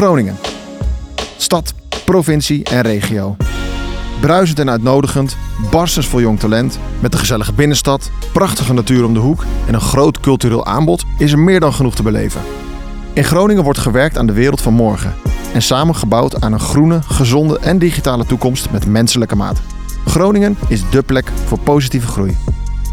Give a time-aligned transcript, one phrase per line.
[0.00, 0.36] Groningen.
[1.36, 1.74] Stad,
[2.04, 3.36] provincie en regio.
[4.20, 5.36] Bruisend en uitnodigend,
[5.70, 9.80] barstens vol jong talent, met een gezellige binnenstad, prachtige natuur om de hoek en een
[9.80, 12.40] groot cultureel aanbod is er meer dan genoeg te beleven.
[13.12, 15.14] In Groningen wordt gewerkt aan de wereld van morgen
[15.54, 19.60] en samen gebouwd aan een groene, gezonde en digitale toekomst met menselijke maat.
[20.06, 22.36] Groningen is dé plek voor positieve groei.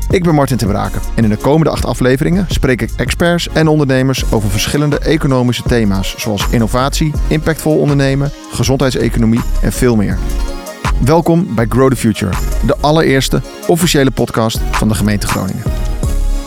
[0.10, 3.68] Ik ben Martin ten Braken en in de komende acht afleveringen spreek ik experts en
[3.68, 10.18] ondernemers over verschillende economische thema's zoals innovatie, impactvol ondernemen, gezondheidseconomie en veel meer.
[11.04, 12.32] Welkom bij Grow the Future,
[12.66, 15.64] de allereerste officiële podcast van de gemeente Groningen.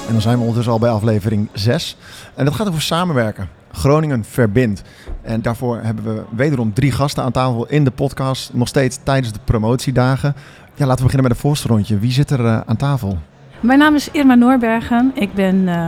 [0.07, 1.97] En dan zijn we ondertussen al bij aflevering 6
[2.35, 3.49] en dat gaat over samenwerken.
[3.73, 4.83] Groningen verbindt.
[5.23, 9.33] En daarvoor hebben we wederom drie gasten aan tafel in de podcast, nog steeds tijdens
[9.33, 10.35] de promotiedagen.
[10.75, 11.99] Ja, laten we beginnen met een voorste rondje.
[11.99, 13.19] Wie zit er uh, aan tafel?
[13.61, 15.11] Mijn naam is Irma Noorbergen.
[15.15, 15.87] Ik ben uh,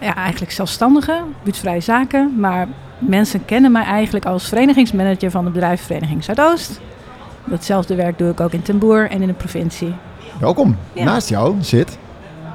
[0.00, 2.34] ja, eigenlijk zelfstandige, buurtvrije zaken.
[2.38, 6.80] Maar mensen kennen mij eigenlijk als verenigingsmanager van de bedrijfsvereniging Zuidoost.
[7.44, 9.94] Datzelfde werk doe ik ook in Ten Boer en in de provincie.
[10.40, 10.76] Welkom.
[10.92, 11.04] Ja.
[11.04, 11.98] Naast jou zit...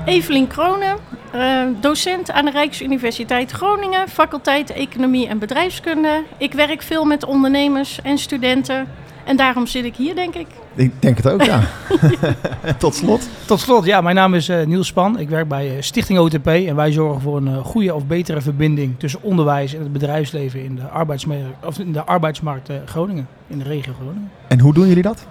[0.06, 0.98] Evelien Kronen,
[1.36, 6.24] uh, docent aan de Rijksuniversiteit Groningen, faculteit Economie en Bedrijfskunde.
[6.38, 8.88] Ik werk veel met ondernemers en studenten
[9.26, 10.48] en daarom zit ik hier, denk ik.
[10.76, 11.62] Ik denk het ook, ja.
[12.78, 13.30] Tot slot.
[13.46, 14.02] Tot slot, ja.
[14.02, 15.20] Mijn naam is uh, Niels Span.
[15.20, 16.48] Ik werk bij uh, Stichting OTP.
[16.48, 20.64] En wij zorgen voor een uh, goede of betere verbinding tussen onderwijs en het bedrijfsleven
[20.64, 23.28] in de, arbeidsmarkt, of in de arbeidsmarkt Groningen.
[23.48, 24.32] In de regio Groningen.
[24.48, 25.26] En hoe doen jullie dat?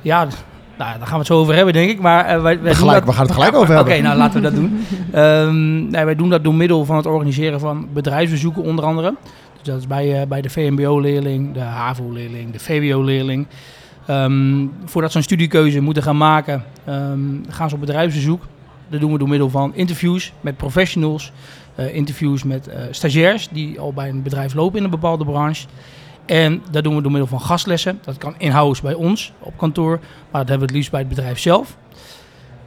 [0.00, 0.26] Ja,
[0.80, 2.00] nou, daar gaan we het zo over hebben, denk ik.
[2.00, 3.08] Maar wij, wij gelijk, dat...
[3.08, 3.84] we gaan het gelijk over hebben.
[3.84, 4.84] Oké, okay, nou laten we dat doen.
[5.22, 9.14] um, nee, wij doen dat door middel van het organiseren van bedrijfsbezoeken, onder andere.
[9.62, 13.46] Dus dat is bij, uh, bij de VMBO-leerling, de HAVO-leerling, de VWO-leerling.
[14.10, 18.42] Um, voordat ze een studiekeuze moeten gaan maken, um, gaan ze op bedrijfsbezoek.
[18.88, 21.32] Dat doen we door middel van interviews met professionals,
[21.78, 25.66] uh, interviews met uh, stagiairs die al bij een bedrijf lopen in een bepaalde branche.
[26.26, 27.98] En dat doen we door middel van gastlessen.
[28.04, 29.98] Dat kan in-house bij ons op kantoor,
[30.30, 31.76] maar dat hebben we het liefst bij het bedrijf zelf.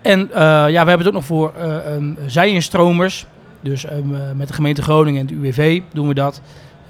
[0.02, 1.54] En ja, we hebben het ook nog voor
[1.88, 3.26] um, zij-instromers.
[3.62, 3.86] Dus
[4.36, 6.42] met de gemeente Groningen en het UWV doen we dat.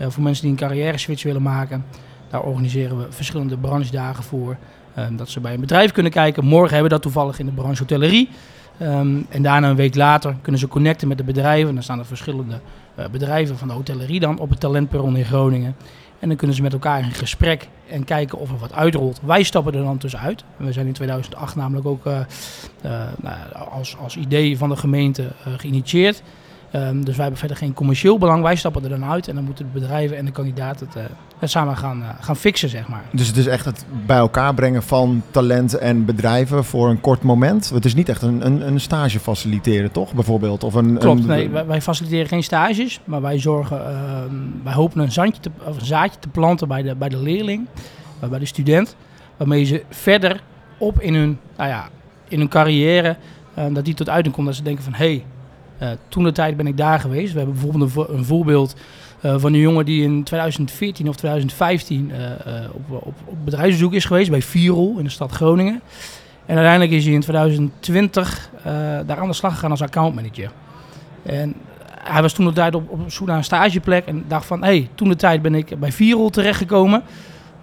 [0.04, 1.86] Uh, voor mensen die een carrière switch willen maken.
[2.30, 4.58] Daar organiseren we verschillende branchedagen voor.
[4.98, 6.46] Um, dat ze bij een bedrijf kunnen kijken.
[6.46, 8.30] Morgen hebben we dat toevallig in de branche hotellerie.
[8.82, 11.68] Um, en daarna een week later kunnen ze connecten met de bedrijven.
[11.68, 12.60] En dan staan er verschillende
[13.00, 15.76] uh, bedrijven van de hotellerie dan op het talentperron in Groningen.
[16.20, 19.20] En dan kunnen ze met elkaar in gesprek en kijken of er wat uitrolt.
[19.24, 20.44] Wij stappen er dan tussenuit.
[20.58, 22.20] We zijn in 2008 namelijk ook uh,
[23.22, 23.38] nou,
[23.72, 26.24] als, als idee van de gemeente geïnitieerd.
[26.76, 28.44] Um, dus wij hebben verder geen commercieel belang.
[28.44, 31.04] Wij stappen er dan uit en dan moeten de bedrijven en de kandidaten het, uh,
[31.40, 33.04] het samen gaan, uh, gaan fixen, zeg maar.
[33.12, 37.22] Dus het is echt het bij elkaar brengen van talenten en bedrijven voor een kort
[37.22, 37.70] moment.
[37.70, 40.14] Het is niet echt een, een, een stage faciliteren, toch?
[40.14, 40.64] Bijvoorbeeld?
[40.64, 41.28] Of een, Klopt, een...
[41.28, 45.52] nee, wij, wij, faciliteren geen stages, maar wij zorgen, uh, wij hopen een, zandje te,
[45.64, 47.68] of een zaadje te planten bij de, bij de leerling,
[48.30, 48.96] bij de student,
[49.38, 50.42] waarmee ze verder
[50.78, 51.90] op in hun, nou ja,
[52.28, 53.18] in hun carrière,
[53.72, 55.24] dat die tot uiting komt dat ze denken van, hé, hey,
[56.08, 57.32] toen de tijd ben ik daar geweest.
[57.32, 58.76] We hebben bijvoorbeeld een, vo een voorbeeld
[59.26, 62.16] uh, van een jongen die in 2014 of 2015 uh,
[62.72, 65.82] op, op, op bedrijfsbezoek is geweest bij Virol in de stad Groningen.
[66.46, 68.50] En uiteindelijk is hij in 2020
[69.06, 70.52] daar aan de slag gegaan als accountmanager.
[71.24, 71.56] En
[72.04, 74.90] hij was toen de tijd op, op naar een stageplek en dacht van, hé, hey,
[74.96, 77.04] toen de tijd ben ik bij Virol terechtgekomen.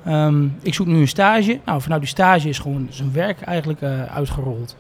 [0.09, 1.61] Um, ik zoek nu een stage.
[1.65, 3.83] Nou, vanuit die stage is gewoon zijn werk eigenlijk
[4.15, 4.77] uitgerold.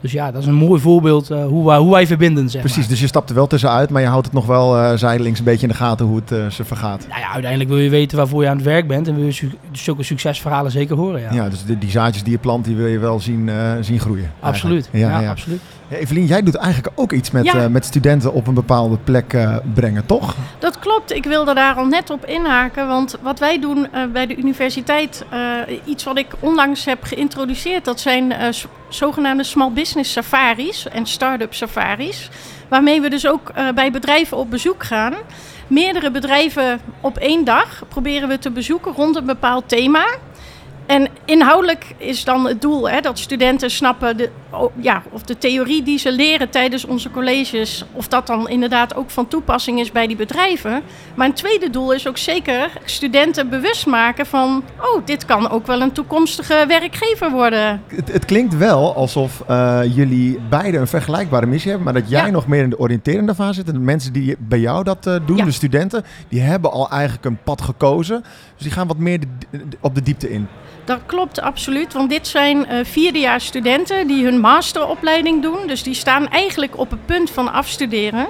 [0.00, 2.50] Dus ja, dat is een mooi voorbeeld uh, hoe, wij, hoe wij verbinden.
[2.50, 2.88] Zeg Precies, maar.
[2.88, 5.44] dus je stapt er wel tussenuit, maar je houdt het nog wel uh, zijdelings een
[5.44, 7.06] beetje in de gaten hoe het uh, ze vergaat.
[7.08, 9.32] Nou ja, uiteindelijk wil je weten waarvoor je aan het werk bent en wil je
[9.32, 11.20] su zulke succesverhalen zeker horen.
[11.20, 13.50] Ja, ja dus de, die zaadjes die je plant, die wil je wel zien,
[13.80, 14.30] zien groeien.
[14.40, 15.60] Absoluut, ja, ja, ja, absoluut.
[15.88, 17.68] Ja, Evelien, jij doet eigenlijk ook iets met, ja.
[17.68, 19.36] met studenten op een bepaalde plek
[19.74, 20.34] brengen, toch?
[20.58, 24.36] Dat klopt, ik wilde daar al net op inhaken, want wat wij doen bij de
[24.36, 25.24] universiteit,
[25.84, 28.34] iets wat ik onlangs heb geïntroduceerd, dat zijn
[28.88, 32.30] zogenaamde small business safaris en start-up safaris.
[32.68, 35.14] Waarmee we dus ook bij bedrijven op bezoek gaan.
[35.66, 40.06] Meerdere bedrijven op één dag proberen we te bezoeken rond een bepaald thema.
[40.88, 44.30] En inhoudelijk is dan het doel hè, dat studenten snappen de,
[44.80, 49.10] ja, of de theorie die ze leren tijdens onze colleges, of dat dan inderdaad ook
[49.10, 50.82] van toepassing is bij die bedrijven.
[51.14, 55.66] Maar een tweede doel is ook zeker studenten bewust maken van, oh, dit kan ook
[55.66, 57.82] wel een toekomstige werkgever worden.
[57.86, 62.24] Het, het klinkt wel alsof uh, jullie beide een vergelijkbare missie hebben, maar dat jij
[62.24, 62.30] ja.
[62.30, 63.66] nog meer in de oriënterende fase zit.
[63.66, 65.44] En de mensen die bij jou dat uh, doen, ja.
[65.44, 68.22] de studenten, die hebben al eigenlijk een pad gekozen.
[68.54, 69.26] Dus die gaan wat meer de,
[69.80, 70.48] op de diepte in.
[70.88, 75.58] Dat klopt absoluut, want dit zijn uh, vierdejaars studenten die hun masteropleiding doen.
[75.66, 78.26] Dus die staan eigenlijk op het punt van afstuderen.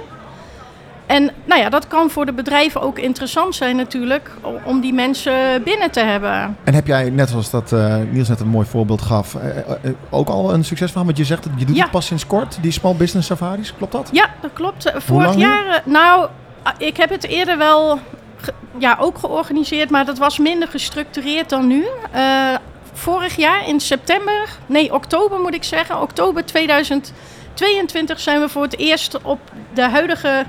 [1.05, 4.31] En nou ja, dat kan voor de bedrijven ook interessant zijn natuurlijk,
[4.65, 6.57] om die mensen binnen te hebben.
[6.63, 10.29] En heb jij, net zoals dat eh, Niels net een mooi voorbeeld gaf, eh, ook
[10.29, 11.05] al een succesverhaal?
[11.05, 11.81] Want je zegt, dat je doet Ja.
[11.81, 14.09] het pas sinds kort, die small business safaris, klopt dat?
[14.11, 14.91] Ja, dat klopt.
[14.95, 15.41] Vorig nu?
[15.41, 16.27] jaar, nou,
[16.63, 17.99] ah, ik heb het eerder wel
[18.77, 21.85] ja, ook georganiseerd, maar dat was minder gestructureerd dan nu.
[22.11, 22.55] Eh,
[22.93, 28.77] vorig jaar in september, nee, oktober moet ik zeggen, oktober 2022 zijn we voor het
[28.77, 29.39] eerst op
[29.73, 30.45] de huidige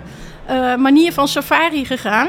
[0.46, 2.28] eh, manier van safari gegaan.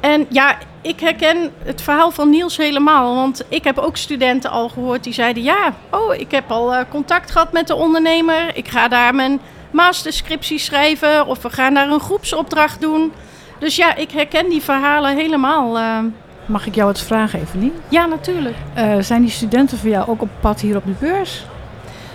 [0.00, 3.14] En ja, ik herken het verhaal van Niels helemaal.
[3.14, 6.84] Want ik heb ook studenten al gehoord die zeiden: Ja, oh, ik heb al eh,
[6.88, 8.56] contact gehad met de ondernemer.
[8.56, 9.40] Ik ga daar mijn
[9.70, 11.26] masterscriptie schrijven.
[11.26, 13.12] Of we gaan daar een groepsopdracht doen.
[13.60, 15.78] Dus ja, ik herken die verhalen helemaal.
[15.78, 15.98] eh.
[16.46, 17.72] Mag ik jou wat vragen, Evelien?
[17.88, 18.56] ja, natuurlijk.
[18.74, 21.44] Eh, zijn die studenten voor jou ook op pad hier op de beurs?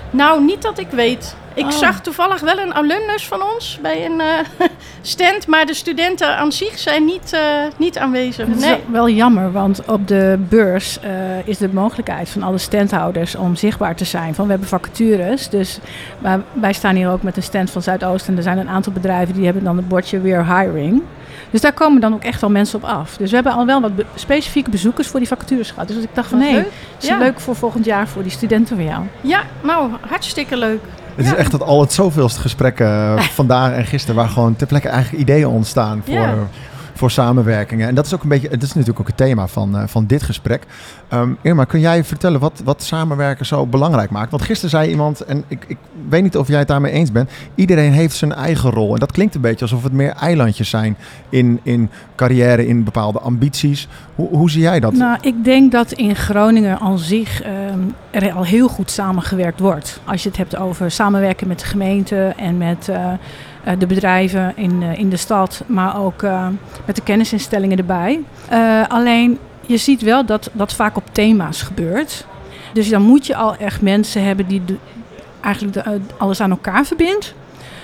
[0.10, 1.36] Nou, niet dat ik weet.
[1.54, 1.72] Ik Oh.
[1.72, 4.28] zag toevallig wel een alumnus van ons bij een eh,
[5.08, 5.48] stand.
[5.48, 7.40] Maar de studenten aan zich zijn niet, eh,
[7.78, 8.48] niet aanwezig.
[8.48, 8.80] Het is Nee.
[8.92, 11.10] wel- jammer, want op de beurs eh,
[11.48, 14.36] is de mogelijkheid van alle standhouders om zichtbaar te zijn.
[14.36, 15.80] Van we hebben vacatures, dus
[16.20, 18.94] maar wij staan hier ook met een stand van Zuidoost en er zijn een aantal
[18.94, 21.02] bedrijven die hebben dan het bordje weer hiring.
[21.52, 23.18] Dus daar komen dan ook echt wel mensen op af.
[23.18, 25.88] Dus we hebben al wel wat be- specifieke bezoekers voor die vacatures gehad.
[25.88, 26.64] Dus ik dacht van hé,
[27.02, 27.18] is Ja.
[27.18, 29.04] leuk voor volgend jaar voor die studenten van jou.
[29.22, 30.82] Ja, nou, hartstikke leuk.
[31.16, 31.32] Het Ja.
[31.32, 34.90] is echt dat al het zoveelste gesprekken eh, vandaag en gisteren, waar gewoon ter plekke
[34.90, 36.38] eigenlijk ideeën ontstaan voor.
[36.96, 37.88] Voor samenwerkingen.
[37.88, 40.06] En dat is ook een beetje, dat is natuurlijk ook het thema van, eh, van
[40.06, 40.66] dit gesprek.
[41.08, 44.32] Ehm, Irma, kun jij vertellen wat, wat samenwerken zo belangrijk maakt?
[44.32, 45.78] Want gisteren zei iemand, en ik, ik
[46.10, 48.94] weet niet of jij het daarmee eens bent, iedereen heeft zijn eigen rol.
[48.94, 50.98] En dat klinkt een beetje alsof het meer eilandjes zijn
[51.30, 53.88] in, in carrière, in bepaalde ambities.
[54.16, 54.94] Hoe, hoe zie jij dat?
[54.94, 57.80] Nou, ik denk dat in Groningen aan zich ehm,
[58.12, 60.00] er al heel goed samengewerkt wordt.
[60.06, 63.12] Als je het hebt over samenwerken met de gemeente en met eh,
[63.78, 66.48] de bedrijven in, eh, in de stad, maar ook eh,
[66.86, 68.20] met de kennisinstellingen erbij.
[68.50, 72.26] Eh, alleen je ziet wel dat dat vaak op thema's gebeurt.
[72.74, 74.62] Dus dan moet je al echt mensen hebben die
[75.42, 77.34] eigenlijk eh, alles aan elkaar verbindt.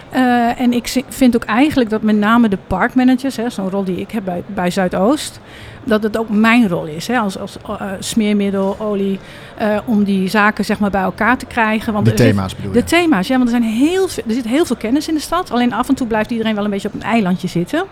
[0.09, 4.11] Eh, en ik vind ook eigenlijk dat met name de parkmanagers, zo'n rol die ik
[4.11, 5.39] heb bij, bij Zuidoost,
[5.83, 9.19] dat het ook mijn rol is hè, als, als eh, smeermiddel, olie,
[9.57, 11.93] eh, om die zaken zeg maar, bij elkaar te krijgen.
[11.93, 12.79] Want de zit- thema's bedoel je?
[12.79, 15.19] de thema's, ja, want er, zijn heel veel, er zit heel veel kennis in de
[15.19, 15.51] stad.
[15.51, 17.83] Alleen af en toe blijft iedereen wel een beetje op een eilandje zitten.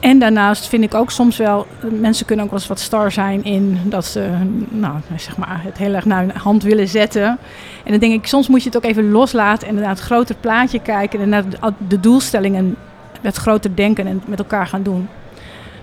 [0.00, 1.66] En daarnaast vind ik ook soms wel,
[2.00, 4.28] mensen kunnen ook wel eens wat star zijn in dat ze
[4.68, 7.38] nou, zeg maar, het heel erg naar hun hand willen zetten.
[7.84, 10.38] En dan denk ik, soms moet je het ook even loslaten en naar het grotere
[10.40, 11.44] plaatje kijken en naar
[11.88, 12.76] de doelstellingen
[13.20, 15.08] met groter denken en met elkaar gaan doen.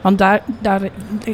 [0.06, 0.81] Want daar, daar,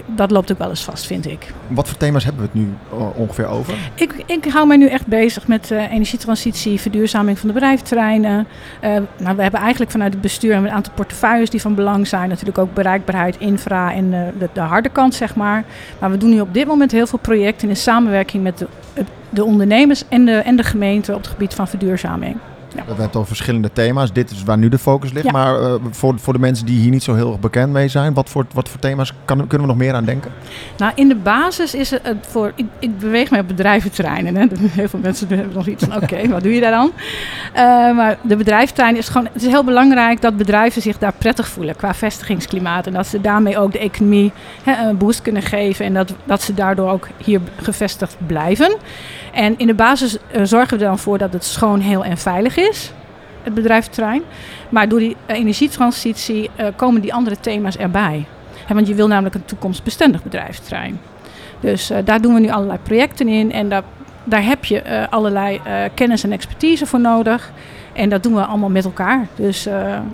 [0.06, 1.54] dat loopt ook wel eens vast, vind ik.
[1.68, 3.74] Wat voor thema's hebben we het nu eh, ongeveer over?
[3.96, 8.48] Ik, ik hou mij nu echt bezig met eh, energietransitie, verduurzaming van de bedrijventerreinen.
[8.80, 12.30] Eh, nou, we hebben eigenlijk vanuit het bestuur een aantal portefeuilles die van belang zijn.
[12.30, 15.64] Natuurlijk ook bereikbaarheid, infra en de, de harde kant, zeg maar.
[16.00, 18.68] Maar we doen nu op dit moment heel veel projecten in samenwerking met de,
[19.30, 22.38] de ondernemers en de, en de gemeente op het gebied van verduurzaming.
[22.76, 24.14] We hebben over verschillende thema's.
[24.14, 25.26] Dit is waar nu de focus ligt.
[25.26, 25.32] Ja.
[25.32, 28.14] Maar eh, voor, voor de mensen die hier niet zo heel erg bekend mee zijn,
[28.14, 30.32] wat voor, wat voor thema's kan, kunnen we nog meer aan denken?
[30.78, 32.52] Nou, in de basis is het voor.
[32.56, 34.36] Ik, ik beweeg mij op bedrijventerreinen.
[34.36, 34.46] Hè.
[34.82, 36.92] Heel veel mensen hebben nog iets van: oké, wat doe je daar dan?
[37.54, 37.64] Eh,
[37.96, 39.28] maar de bedrijventerrein is gewoon.
[39.34, 42.88] Het is heel belangrijk dat bedrijven zich daar prettig voelen qua vestigingsklimaat.
[42.88, 44.32] En dat ze daarmee ook de economie
[44.64, 45.86] hè, een boost kunnen geven.
[45.86, 48.76] En dat, dat ze daardoor ook hier gevestigd blijven.
[49.32, 52.18] En in de basis eh, zorgen we er dan voor dat het schoon, heel en
[52.18, 52.61] veilig is.
[53.44, 54.22] Het bedrijventerrein.
[54.70, 58.26] Maar door die eh, energietransitie eh, komen die andere thema's erbij.
[58.68, 61.00] Want je wil namelijk een toekomstbestendig bedrijventerrein.
[61.60, 63.52] Dus eh, daar doen we nu allerlei projecten in.
[63.52, 63.84] En daar,
[64.24, 65.62] daar heb je allerlei
[65.94, 67.52] kennis en expertise voor nodig.
[67.94, 69.28] En dat doen we allemaal met elkaar.
[69.36, 69.64] Dus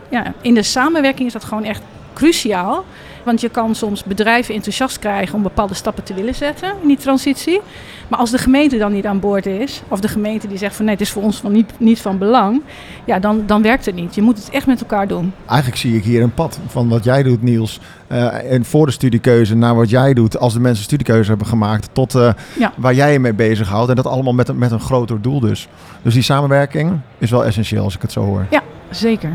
[0.10, 1.82] ja, in de samenwerking is dat gewoon echt
[2.14, 2.86] cruciaal.
[3.28, 6.98] Want je kan soms bedrijven enthousiast krijgen om bepaalde stappen te willen zetten in die
[6.98, 7.62] transitie.
[8.08, 10.86] Maar als de gemeente dan niet aan boord is, of de gemeente die zegt van
[10.86, 12.62] nee, het is voor ons van niet, niet van belang,
[13.06, 14.16] ja, dan, dan werkt het niet.
[14.16, 15.34] Je moet het echt met elkaar doen.
[15.46, 17.80] Eigenlijk zie ik hier een pad van wat jij doet, Niels.
[18.08, 21.90] eh, en voor de studiekeuze naar wat jij doet als de mensen studiekeuze hebben gemaakt.
[21.92, 22.30] Tot eh,
[22.60, 22.72] Ja.
[22.78, 23.90] waar jij je mee bezighoudt.
[23.90, 25.68] En dat allemaal met een, met een groter doel dus.
[26.02, 28.46] Dus die samenwerking is wel essentieel als ik het zo hoor.
[28.90, 29.32] Zeker.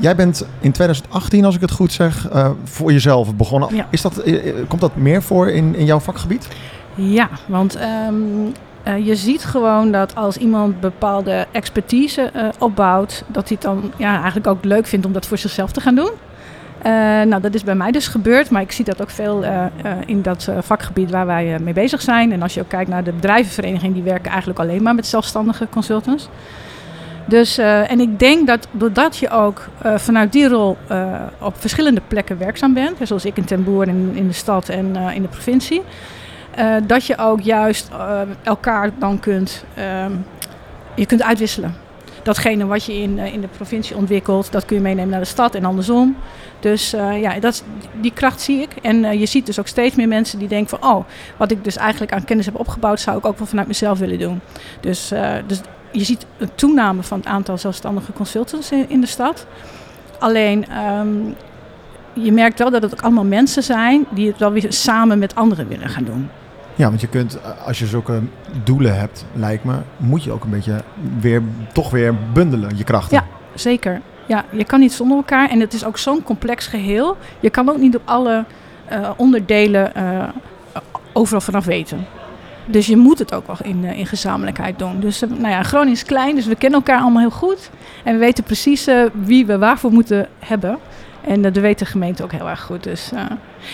[0.00, 3.74] Jij bent in 2018, als ik het goed zeg, eh, voor jezelf begonnen.
[3.74, 3.86] Ja.
[3.90, 6.48] Is dat, eh, eh, komt dat meer voor in, in jouw vakgebied?
[6.94, 8.14] Ja, want ehm,
[8.82, 14.14] eh, je ziet gewoon dat als iemand bepaalde expertise opbouwt, dat hij het dan ja,
[14.14, 16.10] eigenlijk ook leuk vindt om dat voor zichzelf te gaan doen.
[17.28, 19.44] Nou, dat is bij mij dus gebeurd, maar ik zie dat ook veel
[20.06, 22.32] in dat vakgebied waar wij mee bezig zijn.
[22.32, 25.68] En als je ook kijkt naar de bedrijvenvereniging, die werken eigenlijk alleen maar met zelfstandige
[25.70, 26.28] consultants.
[27.24, 31.54] Dus, eh, en ik denk dat doordat je ook eh, vanuit die rol eh, op
[31.58, 35.22] verschillende plekken werkzaam bent, zoals ik in Ten Boer in, in de stad en in
[35.22, 35.82] de provincie,
[36.86, 37.90] dat je ook juist
[38.42, 40.12] elkaar dan kunt, ehm,
[40.94, 41.74] je kunt uitwisselen.
[42.22, 45.54] Datgene wat je in, in de provincie ontwikkelt, dat kun je meenemen naar de stad
[45.54, 46.16] en andersom.
[46.60, 47.64] Dus ja, dat,
[48.00, 48.70] die kracht zie ik.
[48.82, 50.90] En je ziet dus ook steeds meer mensen die denken van...
[50.90, 51.04] oh,
[51.36, 53.00] wat ik dus eigenlijk aan kennis heb opgebouwd...
[53.00, 54.40] zou ik ook wel vanuit mezelf willen doen.
[54.80, 55.12] Dus,
[55.46, 55.60] dus
[55.92, 59.46] je ziet een toename van het aantal zelfstandige consultants in, in de stad.
[60.18, 61.08] Alleen, ehm,
[62.12, 64.06] je merkt wel dat het ook allemaal mensen zijn...
[64.10, 66.30] die het wel weer samen met anderen willen gaan doen.
[66.74, 68.20] Ja, want je kunt, eh, als je zulke
[68.64, 70.82] doelen hebt, lijkt me, moet je ook een beetje
[71.20, 73.16] weer, toch weer bundelen, je krachten.
[73.16, 73.24] Ja.
[73.54, 74.00] Zeker.
[74.26, 75.50] Ja, je kan niet zonder elkaar.
[75.50, 77.16] En het is ook zo'n complex geheel.
[77.40, 78.44] Je kan ook niet op alle
[78.84, 80.28] eh, onderdelen eh,
[81.12, 82.06] overal vanaf weten.
[82.66, 85.00] Dus je moet het ook wel in, eh, in gezamenlijkheid doen.
[85.00, 87.70] Dus eh, nou ja, Groningen is klein, dus we kennen elkaar allemaal heel goed.
[88.04, 90.78] En we weten precies eh, wie we waarvoor moeten hebben.
[91.20, 92.82] En dat weet de gemeente ook heel erg goed.
[92.82, 93.10] Dus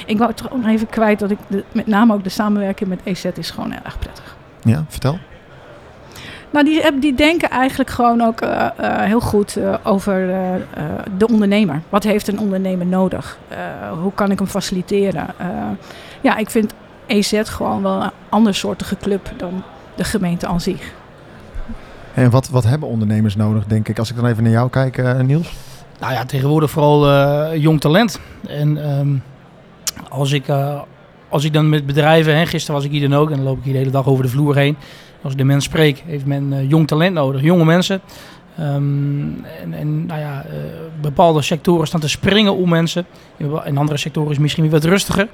[0.07, 2.89] ik wou toch ook nog even kwijt dat ik de, met name ook de samenwerking
[2.89, 4.37] met EZ is gewoon heel erg prettig.
[4.63, 5.19] Ja, vertel.
[6.51, 8.41] Nou, die, die denken eigenlijk gewoon ook
[8.83, 10.27] heel goed over
[11.17, 11.83] de ondernemer.
[11.89, 13.39] Wat heeft een ondernemer nodig?
[14.01, 15.27] Hoe kan ik hem faciliteren?
[16.21, 16.73] Ja, ik vind
[17.09, 19.63] EZ gewoon wel een andersoortige club dan
[19.95, 20.93] de gemeente aan zich.
[22.15, 23.99] En wat, wat hebben ondernemers nodig, denk ik?
[23.99, 25.53] Als ik dan even naar jou kijk, eh, Niels.
[26.01, 28.21] Nou ja, tegenwoordig vooral eh, jong talent.
[28.49, 29.17] En ehm,
[30.09, 30.81] als, ik, eh,
[31.29, 33.59] als ik dan met bedrijven, hè, gisteren was ik hier dan ook en dan loop
[33.59, 34.77] ik hier de hele dag over de vloer heen.
[35.23, 38.01] Als ik de mensen spreek, heeft men eh, jong talent nodig, jonge mensen.
[38.57, 40.57] Ehm, en, en nou ja, eh,
[41.01, 43.07] bepaalde sectoren staan te springen om mensen.
[43.65, 45.29] In andere sectoren is het misschien weer wat rustiger.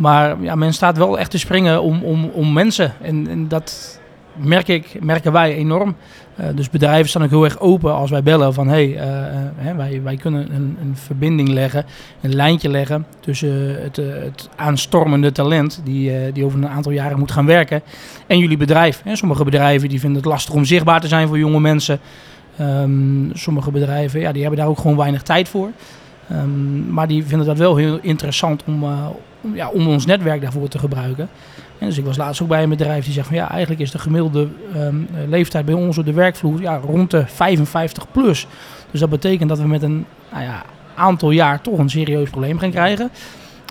[0.00, 2.92] Maar ja, men staat wel echt te springen om, om, om mensen.
[3.02, 4.00] En, en dat
[4.34, 5.96] merk ik, merken wij enorm.
[6.36, 9.34] Eh, dus bedrijven staan ook heel erg open als wij bellen van hey, eh, eh,
[9.56, 11.84] hè, wij, wij kunnen een, een verbinding leggen,
[12.20, 17.32] een lijntje leggen tussen het, het aanstormende talent die, die over een aantal jaren moet
[17.32, 17.82] gaan werken
[18.26, 19.00] en jullie bedrijf.
[19.04, 19.16] Hè.
[19.16, 22.00] Sommige bedrijven die vinden het lastig om zichtbaar te zijn voor jonge mensen.
[22.56, 25.70] Ehm, sommige bedrijven ja, die hebben daar ook gewoon weinig tijd voor.
[26.30, 29.06] Ehm, maar die vinden dat wel heel interessant om, eh,
[29.40, 31.28] om, ja, om ons netwerk daarvoor te gebruiken.
[31.78, 33.90] En dus ik was laatst ook bij een bedrijf die zegt van ja, eigenlijk is
[33.90, 38.46] de gemiddelde ehm, eh, leeftijd bij ons op de werkvloer ja, rond de 55 plus.
[38.90, 40.62] Dus dat betekent dat we met een nou ja,
[40.94, 43.10] aantal jaar toch een serieus probleem gaan krijgen.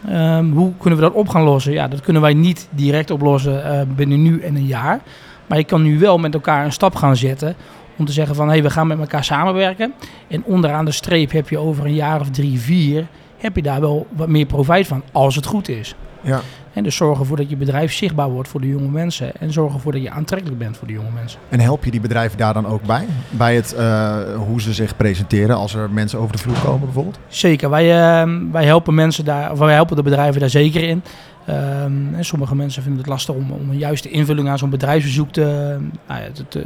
[0.07, 1.71] Ehm, hoe kunnen we dat op gaan lossen?
[1.71, 4.99] Ja, dat kunnen wij niet direct oplossen eh, binnen nu en een jaar.
[5.47, 7.55] Maar je kan nu wel met elkaar een stap gaan zetten
[7.99, 9.93] om te zeggen van hé, hey, we gaan met elkaar samenwerken.
[10.27, 13.81] En onderaan de streep heb je over een jaar of drie, vier, heb je daar
[13.81, 15.95] wel wat meer profijt van, als het goed is.
[16.21, 16.41] Ja.
[16.73, 19.35] En dus zorg ervoor dat je bedrijf zichtbaar wordt voor de jonge mensen.
[19.39, 21.39] En zorg ervoor dat je aantrekkelijk bent voor de jonge mensen.
[21.49, 23.05] En help je die bedrijven daar dan ook bij?
[23.29, 27.19] Bij het, eh, hoe ze zich presenteren als er mensen over de vloer komen bijvoorbeeld?
[27.27, 31.03] Zeker, wij, ehm, wij helpen mensen daar, of wij helpen de bedrijven daar zeker in.
[31.45, 35.31] Ehm, en sommige mensen vinden het lastig om, om een juiste invulling aan zo'n bedrijfsbezoek
[35.31, 35.77] te,
[36.07, 36.65] nou te, te,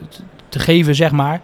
[0.54, 1.42] te- geven, zeg maar.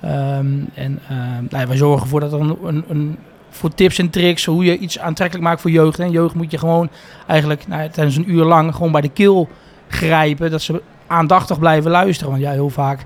[0.00, 3.16] Ehm, en ehm, nou ja, wij zorgen ervoor dat er een, een,
[3.50, 5.98] voor tips en tricks, hoe je iets aantrekkelijk maakt voor jeugd.
[5.98, 6.88] En jeugd moet je gewoon
[7.26, 9.48] eigenlijk nou tijdens een uur lang gewoon bij de keel
[9.88, 10.50] grijpen.
[10.50, 12.30] Dat ze aandachtig blijven luisteren.
[12.30, 13.04] Want ja, heel vaak,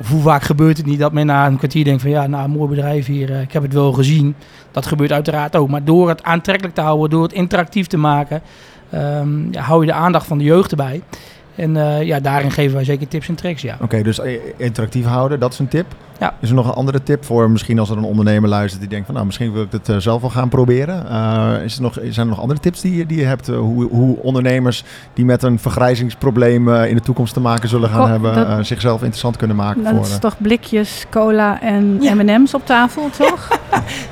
[0.00, 2.48] of hoe vaak gebeurt het niet dat men na een kwartier denkt van ja, nou,
[2.48, 4.34] mooi bedrijf hier, eh, ik heb het wel gezien.
[4.70, 5.68] Dat gebeurt uiteraard ook.
[5.68, 8.42] Maar door het aantrekkelijk te houden, door het interactief te maken,
[8.90, 11.02] ehm, ja, hou je de aandacht van de jeugd erbij.
[11.54, 13.76] En eh, ja, daarin geven wij zeker tips en tricks, ja.
[13.80, 15.86] Oké, dus eh, interactief houden, dat is een tip.
[16.24, 16.34] Ja.
[16.40, 19.04] Is er nog een andere tip voor misschien als er een ondernemer luistert die denkt
[19.04, 21.08] van nou misschien wil ik het eh, zelf wel gaan proberen.
[21.08, 23.48] Eh, is er nog, zijn er nog andere tips die, je- die je hebt?
[23.48, 28.10] eh, hoe, hoe ondernemers die met een vergrijzingsprobleem in de toekomst te maken zullen gaan
[28.10, 30.04] hebben, dat- zichzelf interessant kunnen maken Dan voor...
[30.04, 32.14] is toch blikjes, cola en Ja.
[32.14, 33.48] M&M's op tafel, toch?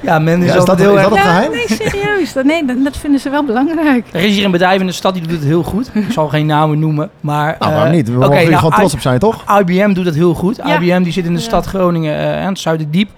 [0.01, 1.09] Ja, men is, Ja, is dat, heel erg...
[1.09, 1.51] dat geheim?
[1.51, 2.33] nee, serieus.
[2.33, 4.07] Dat, nee, dat, dat vinden ze wel belangrijk.
[4.13, 5.91] Er is hier een bedrijf in de stad die doet het heel goed.
[5.95, 7.57] Ik zal geen namen noemen, maar...
[7.59, 8.09] Nou, eh, waarom niet?
[8.09, 9.59] We mogen hier nou, gewoon trots op zijn, toch?
[9.61, 10.57] IBM doet het heel goed.
[10.57, 10.79] Ja.
[10.81, 11.45] IBM die zit in de Ja.
[11.45, 13.11] stad Groningen eh, aan het Zuiderdiep.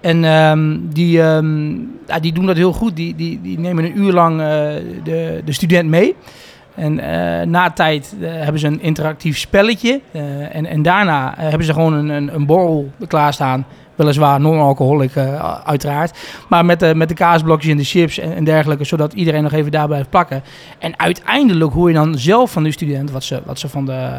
[0.00, 1.70] En ehm, die, ehm,
[2.06, 2.96] ja, die doen dat heel goed.
[2.96, 4.46] Die, die, die nemen een uur lang eh,
[5.04, 6.16] de, de student mee.
[6.74, 10.00] En eh, na tijd hebben ze een interactief spelletje.
[10.52, 13.66] En, en daarna hebben ze gewoon een, een, een borrel klaarstaan
[13.98, 16.18] Weliswaar non-alcoholic, uh, uiteraard.
[16.48, 19.52] Maar met de, met de kaasblokjes en de chips en, en, dergelijke, zodat iedereen nog
[19.52, 20.42] even daar blijft plakken.
[20.78, 24.10] En uiteindelijk hoor je dan zelf van de student wat ze, wat ze van, de,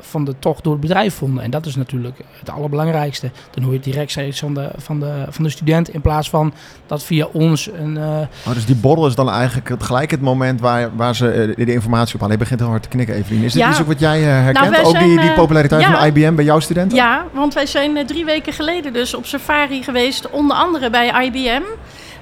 [0.00, 1.44] van de tocht door het bedrijf vonden.
[1.44, 3.30] En dat is natuurlijk het allerbelangrijkste.
[3.50, 6.52] Dan hoor je het direct van de, van de, van de student in plaats van
[6.86, 7.96] dat via ons een...
[7.96, 8.18] Uh...
[8.46, 11.72] Oh, dus die borrel is dan eigenlijk het, gelijk het moment waar, waar ze de
[11.72, 12.36] informatie op halen.
[12.36, 13.42] Je begint heel hard te knikken, Evelien.
[13.42, 14.70] Is dit iets ook wat jij herkent?
[14.70, 16.96] Nou, ook die, die populariteit ja, van IBM bij jouw studenten?
[16.96, 21.62] Ja, want wij zijn drie weken geleden dus op safari geweest, onder andere bij IBM.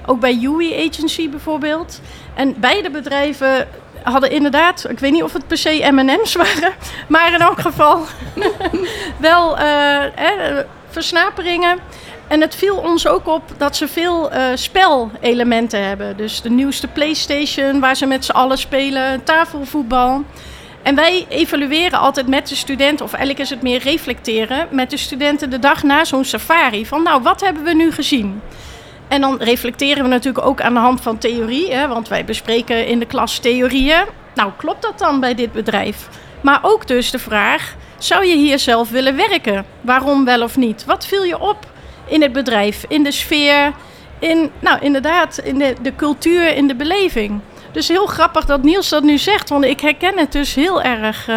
[0.05, 2.01] Ook bij UI Agency bijvoorbeeld.
[2.33, 3.67] En beide bedrijven
[4.03, 6.73] hadden inderdaad, ik weet niet of het per se M&M's waren,
[7.07, 8.05] maar in elk geval
[9.17, 10.59] wel eh,
[10.89, 11.79] versnaperingen.
[12.27, 16.17] En het viel ons ook op dat ze veel uh, spelelementen hebben.
[16.17, 20.23] Dus de nieuwste PlayStation, waar ze met z'n allen spelen, tafelvoetbal.
[20.83, 24.97] En wij evalueren altijd met de studenten, of eigenlijk is het meer reflecteren, met de
[24.97, 26.85] studenten de dag na zo'n safari.
[26.85, 28.41] Van nou, wat hebben we nu gezien?
[29.07, 32.99] En dan reflecteren we natuurlijk ook aan de hand van theorie, want wij bespreken in
[32.99, 34.03] de klas theorieën.
[34.35, 36.09] Nou, klopt dat dan bij dit bedrijf?
[36.41, 39.65] Maar ook dus de vraag, zou je hier zelf willen werken?
[39.81, 40.85] Waarom wel of niet?
[40.85, 41.57] Wat viel je op
[42.05, 43.73] in het bedrijf, in de sfeer,
[44.19, 47.39] in, nou inderdaad, in de, de cultuur, in de beleving?
[47.73, 51.27] Dus heel grappig dat Niels dat nu zegt, want ik herken het dus heel erg.
[51.27, 51.35] Uh...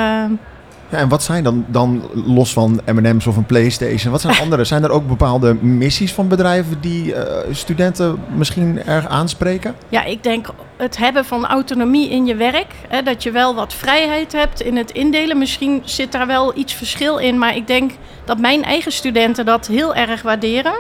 [0.89, 4.65] Ja, en wat zijn dan, dan los van M&M's of een PlayStation, wat zijn andere?
[4.65, 9.75] Zijn er ook bepaalde missies van bedrijven die uh, studenten misschien erg aanspreken?
[9.89, 12.75] Ja, ik denk het hebben van autonomie in je werk.
[12.89, 15.39] Hè, dat je wel wat vrijheid hebt in het indelen.
[15.39, 17.93] Misschien zit daar wel iets verschil in, maar ik denk
[18.25, 20.75] dat mijn eigen studenten dat heel erg waarderen.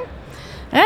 [0.69, 0.85] Hè,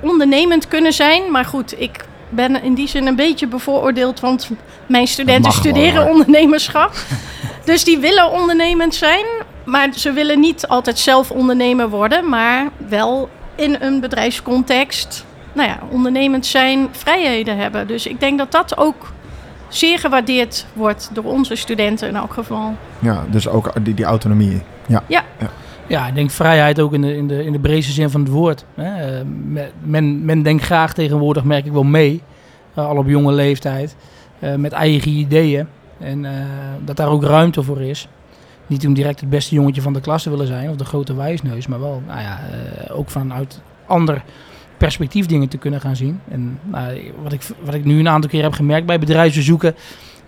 [0.00, 4.50] ondernemend kunnen zijn, maar goed, ik ben in die zin een beetje bevooroordeeld, want
[4.86, 6.92] mijn studenten studeren ondernemerschap.
[7.64, 9.24] dus die willen ondernemend zijn,
[9.64, 15.78] maar ze willen niet altijd zelf ondernemer worden, maar wel in een bedrijfscontext, nou ja,
[15.90, 17.86] ondernemend zijn, vrijheden hebben.
[17.86, 19.12] Dus ik denk dat dat ook
[19.68, 22.76] zeer gewaardeerd wordt door onze studenten in elk geval.
[22.98, 24.62] Ja, dus ook die, die autonomie.
[24.86, 25.02] Ja.
[25.06, 25.24] ja.
[25.38, 25.50] ja.
[25.88, 28.30] Ja, ik denk vrijheid ook in de, in de, in de breedste zin van het
[28.30, 28.64] woord.
[28.74, 29.24] Hè.
[29.82, 32.22] Men, men denkt graag tegenwoordig, merk ik wel mee,
[32.78, 33.96] uh, al op jonge leeftijd,
[34.40, 35.66] uh, met eigen ideeën.
[35.98, 36.26] En
[36.84, 38.08] dat daar ook ruimte voor is.
[38.66, 41.14] Niet om direct het beste jongetje van de klas te willen zijn of de grote
[41.14, 42.40] wijsneus, maar wel nou ja,
[42.92, 44.22] ook vanuit ander
[44.76, 46.20] perspectief dingen te kunnen gaan zien.
[46.28, 49.74] En nou, wat, ik, wat ik nu een aantal keer heb gemerkt bij bedrijfsbezoeken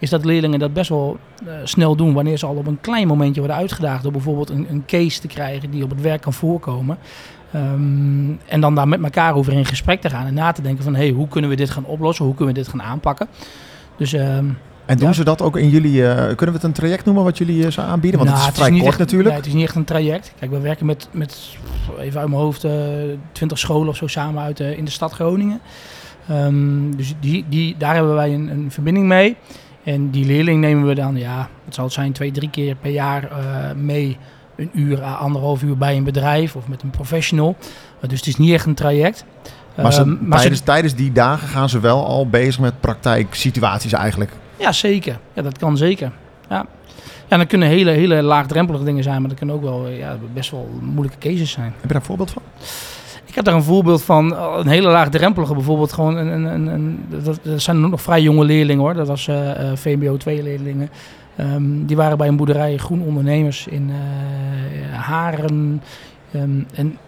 [0.01, 3.07] is dat leerlingen dat best wel uh, snel doen wanneer ze al op een klein
[3.07, 6.33] momentje worden uitgedaagd door bijvoorbeeld een, een case te krijgen die op het werk kan
[6.33, 6.99] voorkomen.
[7.55, 10.85] Um, en dan daar met elkaar over in gesprek te gaan en na te denken
[10.85, 13.27] van hey, hoe kunnen we dit gaan oplossen, hoe kunnen we dit gaan aanpakken.
[13.97, 17.05] Dus um, en doen ze dat ook in jullie, uh, kunnen we het een traject
[17.05, 18.19] noemen wat jullie uh, aan bieden?
[18.19, 19.29] Want nou, het is vrij kort echt, natuurlijk.
[19.29, 20.33] Nee, het is niet echt een traject.
[20.39, 21.57] Kijk, we werken met, met
[21.99, 22.73] even uit mijn hoofd, uh,
[23.33, 25.61] 20 scholen of zo samen uit in de stad Groningen.
[26.31, 29.37] Um, dus die, die, daar hebben wij een, een verbinding mee.
[29.85, 32.91] En die leerling nemen we dan, ja, het zal het zijn twee, drie keer per
[32.91, 34.17] jaar uh, mee.
[34.57, 37.57] Een uur, anderhalf uur bij een bedrijf of met een professional.
[37.61, 39.25] Uh, dus het is niet echt een traject.
[39.77, 42.81] Maar, ze, uh, maar tijdens, ze, tijdens die dagen gaan ze wel al bezig met
[42.81, 44.33] praktijksituaties eigenlijk?
[44.57, 45.19] Ja, zeker.
[45.33, 46.13] Ja, dat kan zeker.
[46.49, 46.67] Ja.
[47.29, 50.51] Ja, dat kunnen hele, hele laagdrempelige dingen zijn, maar dat kunnen ook wel ja, best
[50.51, 51.67] wel moeilijke cases zijn.
[51.67, 52.43] Heb je daar een voorbeeld van?
[53.31, 55.93] Ik heb daar een voorbeeld van, eh, een hele laagdrempelige bijvoorbeeld.
[55.93, 58.95] Gewoon een, een, een, dat, zijn nog vrij jonge leerlingen hoor.
[58.95, 60.91] Dat was uh, uh, VMBO 2 leerlingen.
[61.41, 65.83] Um, die waren bij een boerderij Groen Ondernemers in uh, Haren.
[66.35, 66.99] Um, en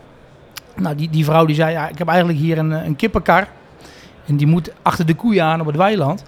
[0.76, 3.48] nou, die, die vrouw die zei, ja, ik heb eigenlijk hier een, een kippenkar.
[4.26, 6.24] En die moet achter de koeien aan op het weiland.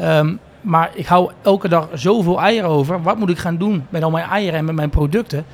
[0.00, 3.02] Um, maar ik hou elke dag zoveel eieren over.
[3.02, 5.44] Wat moet ik gaan doen met al mijn eieren en met mijn producten?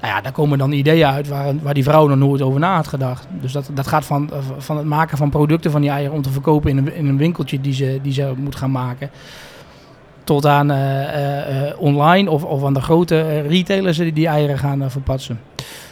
[0.00, 2.74] Nou ja, daar komen dan ideeën uit waar, waar die vrouw nog nooit over na
[2.74, 3.26] had gedacht.
[3.40, 6.30] Dus dat, dat gaat van, van het maken van producten van die eieren om te
[6.30, 9.10] verkopen in een, in een winkeltje die ze, die ze moet gaan maken.
[10.24, 14.90] Tot aan uh, uh, online of, of aan de grote retailers die die eieren gaan
[14.90, 15.40] verpatsen.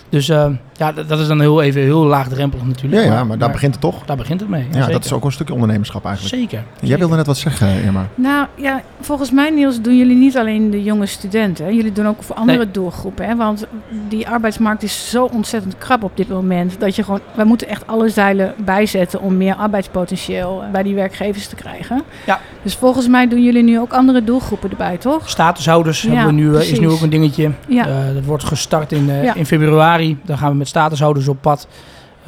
[0.09, 3.03] Dus uh, ja, dat is dan heel even heel laagdrempelig natuurlijk.
[3.03, 4.05] Ja, ja maar, maar daar begint het toch?
[4.05, 4.67] Daar begint het mee.
[4.73, 6.35] Ja, dat is ook een stukje ondernemerschap eigenlijk.
[6.35, 6.59] Zeker.
[6.59, 6.99] Jij zeker.
[6.99, 8.09] wilde net wat zeggen, Irma.
[8.14, 11.64] Nou ja, volgens mij Niels doen jullie niet alleen de jonge studenten.
[11.64, 11.71] Hè?
[11.71, 12.71] Jullie doen ook voor andere nee.
[12.71, 13.27] doelgroepen.
[13.27, 13.37] Hè?
[13.37, 13.67] Want
[14.09, 16.81] die arbeidsmarkt is zo ontzettend krap op dit moment.
[16.81, 21.47] Dat je gewoon, wij moeten echt alle zeilen bijzetten om meer arbeidspotentieel bij die werkgevers
[21.47, 22.03] te krijgen.
[22.27, 22.40] Ja.
[22.62, 25.29] Dus volgens mij doen jullie nu ook andere doelgroepen erbij, toch?
[25.29, 27.51] Statushouders ja, hebben we nu, is nu ook een dingetje.
[27.69, 27.88] Ja.
[27.88, 29.35] Uh, dat wordt gestart in, uh, ja.
[29.35, 29.93] in februari.
[30.24, 31.68] Dan gaan we met statushouders op pad.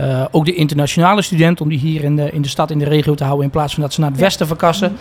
[0.00, 2.84] Uh, ook de internationale student, om die hier in de, in de stad, in de
[2.84, 4.96] regio te houden, in plaats van dat ze naar het westen verkassen.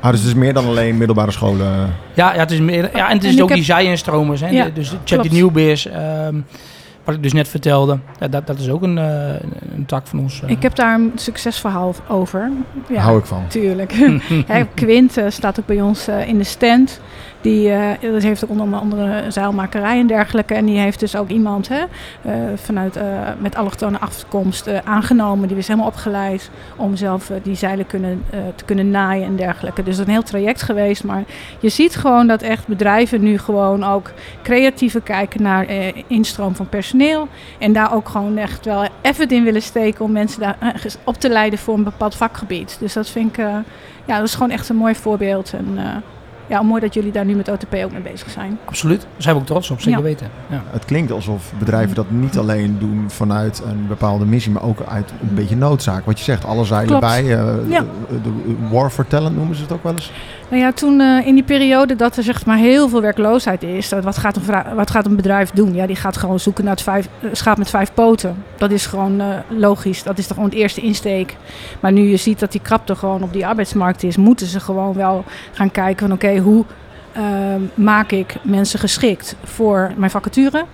[0.00, 1.94] Ah, dus het is meer dan alleen middelbare scholen?
[2.14, 3.56] Ja, ja, het is meer, ja en het is en ook heb...
[3.56, 4.40] die zij-instromers.
[4.40, 5.86] Ja, dus Check the Newbeers.
[5.86, 6.44] Um,
[7.08, 9.40] wat ik dus net vertelde, ja, dat, dat is ook een, eh,
[9.74, 10.42] een tak van ons.
[10.42, 10.50] eh.
[10.50, 12.50] Ik heb daar een succesverhaal over.
[12.88, 13.44] Ja, Hou ik van.
[13.48, 13.94] Tuurlijk.
[14.74, 17.00] Quint eh, staat ook bij ons eh, in de stand.
[17.40, 20.54] Die eh, dat heeft ook onder andere zeilmakerij en dergelijke.
[20.54, 21.78] En die heeft dus ook iemand hè,
[22.22, 23.04] eh, vanuit, eh,
[23.38, 25.46] met allochtone afkomst aangenomen.
[25.46, 28.24] Die was helemaal opgeleid om zelf die zeilen kunnen,
[28.54, 29.82] te kunnen naaien en dergelijke.
[29.82, 31.04] Dus dat is een heel traject geweest.
[31.04, 31.22] Maar
[31.58, 34.10] je ziet gewoon dat echt bedrijven nu gewoon ook
[34.42, 35.66] creatiever kijken naar
[36.06, 37.28] instroom van personeel.
[37.58, 40.56] En daar ook gewoon echt wel effort in willen steken om mensen daar
[41.04, 42.76] op te leiden voor een bepaald vakgebied.
[42.80, 43.44] Dus dat vind ik,
[44.04, 45.52] ja, dat is gewoon echt een mooi voorbeeld.
[45.52, 45.78] En
[46.48, 48.58] ja, mooi dat jullie daar nu met OTP ook mee bezig zijn.
[48.64, 49.00] Absoluut.
[49.00, 50.04] Daar zijn we ook trots op, zeker Ja.
[50.04, 50.30] weten.
[50.50, 50.62] Ja.
[50.70, 55.10] Het klinkt alsof bedrijven dat niet alleen doen vanuit een bepaalde missie, maar ook uit
[55.22, 56.04] een beetje noodzaak.
[56.04, 57.04] Wat je zegt, alle zeilen Klopt.
[57.06, 57.22] bij.
[57.22, 57.84] eh, Ja.
[58.10, 58.32] de, de
[58.70, 60.12] war for talent noemen ze het ook wel eens.
[60.48, 63.88] Nou ja, toen eh, in die periode dat er zeg maar heel veel werkloosheid is,
[63.88, 65.74] dat, wat, gaat een wat gaat een bedrijf doen?
[65.74, 68.44] Ja, die gaat gewoon zoeken naar het vijf, eh, schaap met vijf poten.
[68.56, 70.02] Dat is gewoon eh, logisch.
[70.02, 71.36] Dat is toch gewoon het eerste insteek.
[71.80, 74.94] Maar nu je ziet dat die krapte gewoon op die arbeidsmarkt is, moeten ze gewoon
[74.94, 76.64] wel gaan kijken van oké, hoe
[77.12, 77.22] eh,
[77.74, 80.64] maak ik mensen geschikt voor mijn vacature?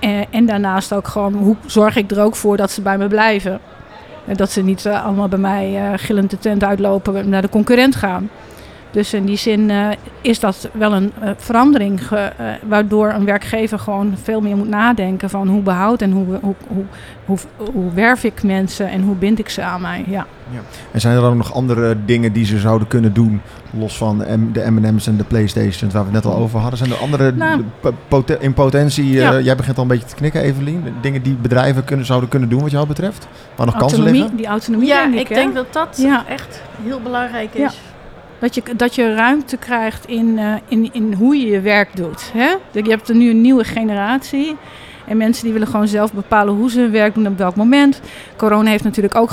[0.00, 3.06] En, en daarnaast ook gewoon hoe zorg ik er ook voor dat ze bij me
[3.06, 3.60] blijven?
[4.26, 8.30] En dat ze niet allemaal bij mij gillend de tent uitlopen naar de concurrent gaan.
[8.94, 9.88] Dus in die zin eh,
[10.20, 14.68] is dat wel een eh, verandering, ge- eh, waardoor een werkgever gewoon veel meer moet
[14.68, 16.84] nadenken van hoe behoud en hoe, hoe, hoe,
[17.24, 17.38] hoe,
[17.72, 20.04] hoe werf ik mensen en hoe bind ik ze aan mij.
[20.08, 20.26] Ja.
[20.92, 24.36] En zijn er dan nog andere dingen die ze zouden kunnen doen, los van de
[24.36, 26.78] M- de M&M's en de Playstations, waar we het net al over hadden?
[26.78, 27.64] Zijn er andere Nou.
[28.08, 29.40] poten- in potentie, eh, Ja.
[29.40, 32.60] jij begint al een beetje te knikken Evelien, dingen die bedrijven kunnen, zouden kunnen doen
[32.60, 33.26] wat jou betreft?
[33.56, 34.36] Waar nog kansen liggen?
[34.36, 35.34] die autonomie Ja, denk ik.
[35.34, 36.24] denk dat dat Ja.
[36.28, 37.66] echt heel belangrijk Ja.
[37.66, 37.80] is.
[38.38, 42.30] Dat je, dat je ruimte krijgt in, eh, in, in hoe je je werk doet.
[42.32, 42.54] Hè?
[42.72, 44.56] Je hebt er nu een nieuwe generatie.
[45.06, 48.00] En mensen die willen gewoon zelf bepalen hoe ze hun werk doen op welk moment.
[48.36, 49.30] Corona heeft natuurlijk ook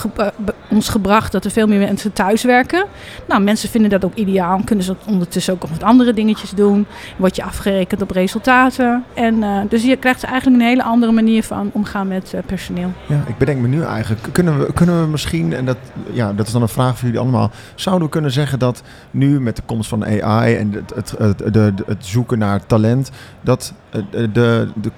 [0.69, 2.85] ons gebracht dat er veel meer mensen thuis werken.
[3.27, 4.61] Nou, mensen vinden dat ook ideaal.
[4.65, 6.85] Kunnen ze ondertussen ook nog wat andere dingetjes doen.
[7.17, 9.03] Word je afgerekend op resultaten.
[9.13, 12.91] En, eh, dus je krijgt eigenlijk een hele andere manier van omgaan met eh, personeel.
[13.07, 15.77] Ja, ik bedenk me nu eigenlijk, kunnen we, kunnen we misschien, en dat,
[16.11, 19.41] ja, dat is dan een vraag voor jullie allemaal, zouden we kunnen zeggen dat nu
[19.41, 23.73] met de komst van AI en het, het, het, de- het zoeken naar talent, dat
[23.89, 24.91] eh, de, de, de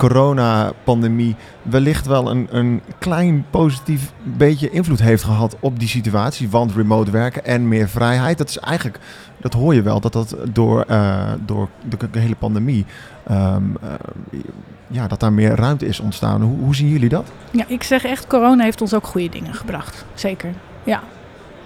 [0.64, 6.72] coronapandemie wellicht wel een, een klein positief beetje invloed heeft gehad op die situatie, want
[6.76, 9.00] remote werken en meer vrijheid, dat is eigenlijk,
[9.40, 12.86] dat hoor je wel, dat dat door, eh, door de, de hele pandemie,
[13.24, 14.40] ehm, eh,
[14.88, 16.42] ja, dat daar meer ruimte is ontstaan.
[16.42, 17.32] Hoe, hoe zien jullie dat?
[17.52, 20.06] Ja, ik zeg echt, corona heeft ons ook goede dingen gebracht.
[20.14, 20.54] Zeker.
[20.84, 21.02] Ja.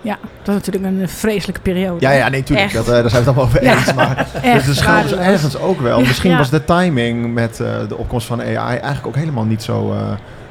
[0.01, 1.97] Ja, dat is natuurlijk een vreselijke periode.
[1.99, 2.67] Ja, ja, nee, tuurlijk.
[2.73, 2.75] Echt.
[2.85, 3.77] Dat, eh, daar zijn we het allemaal over Ja.
[3.77, 3.93] eens.
[3.93, 5.99] Maar Echt dus de schuld is ergens ook wel.
[5.99, 6.37] Misschien Ja.
[6.37, 9.91] was de timing met eh, de opkomst van AI eigenlijk ook helemaal niet zo...
[9.93, 9.99] eh,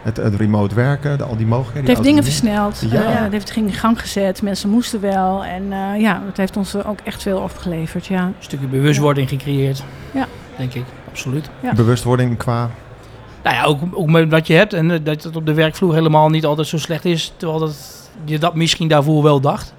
[0.02, 1.88] het, het remote werken, de, al die mogelijkheden.
[1.88, 2.82] Het heeft dingen versneld.
[2.90, 3.02] Ja.
[3.02, 3.22] Ja.
[3.22, 4.42] het heeft ging in gang gezet.
[4.42, 5.44] Mensen moesten wel.
[5.44, 8.06] En eh, ja, het heeft ons ook echt veel opgeleverd.
[8.06, 8.22] Ja.
[8.22, 9.82] Een stukje bewustwording gecreëerd.
[10.10, 10.26] Ja.
[10.56, 11.48] Denk ik, absoluut.
[11.60, 11.72] Ja.
[11.72, 12.70] Bewustwording qua...
[13.42, 16.28] Nou ja, ook, ook met wat je hebt en dat het op de werkvloer helemaal
[16.28, 17.32] niet altijd zo slecht is.
[17.36, 17.76] Terwijl dat,
[18.24, 19.74] je dat misschien daarvoor wel dacht.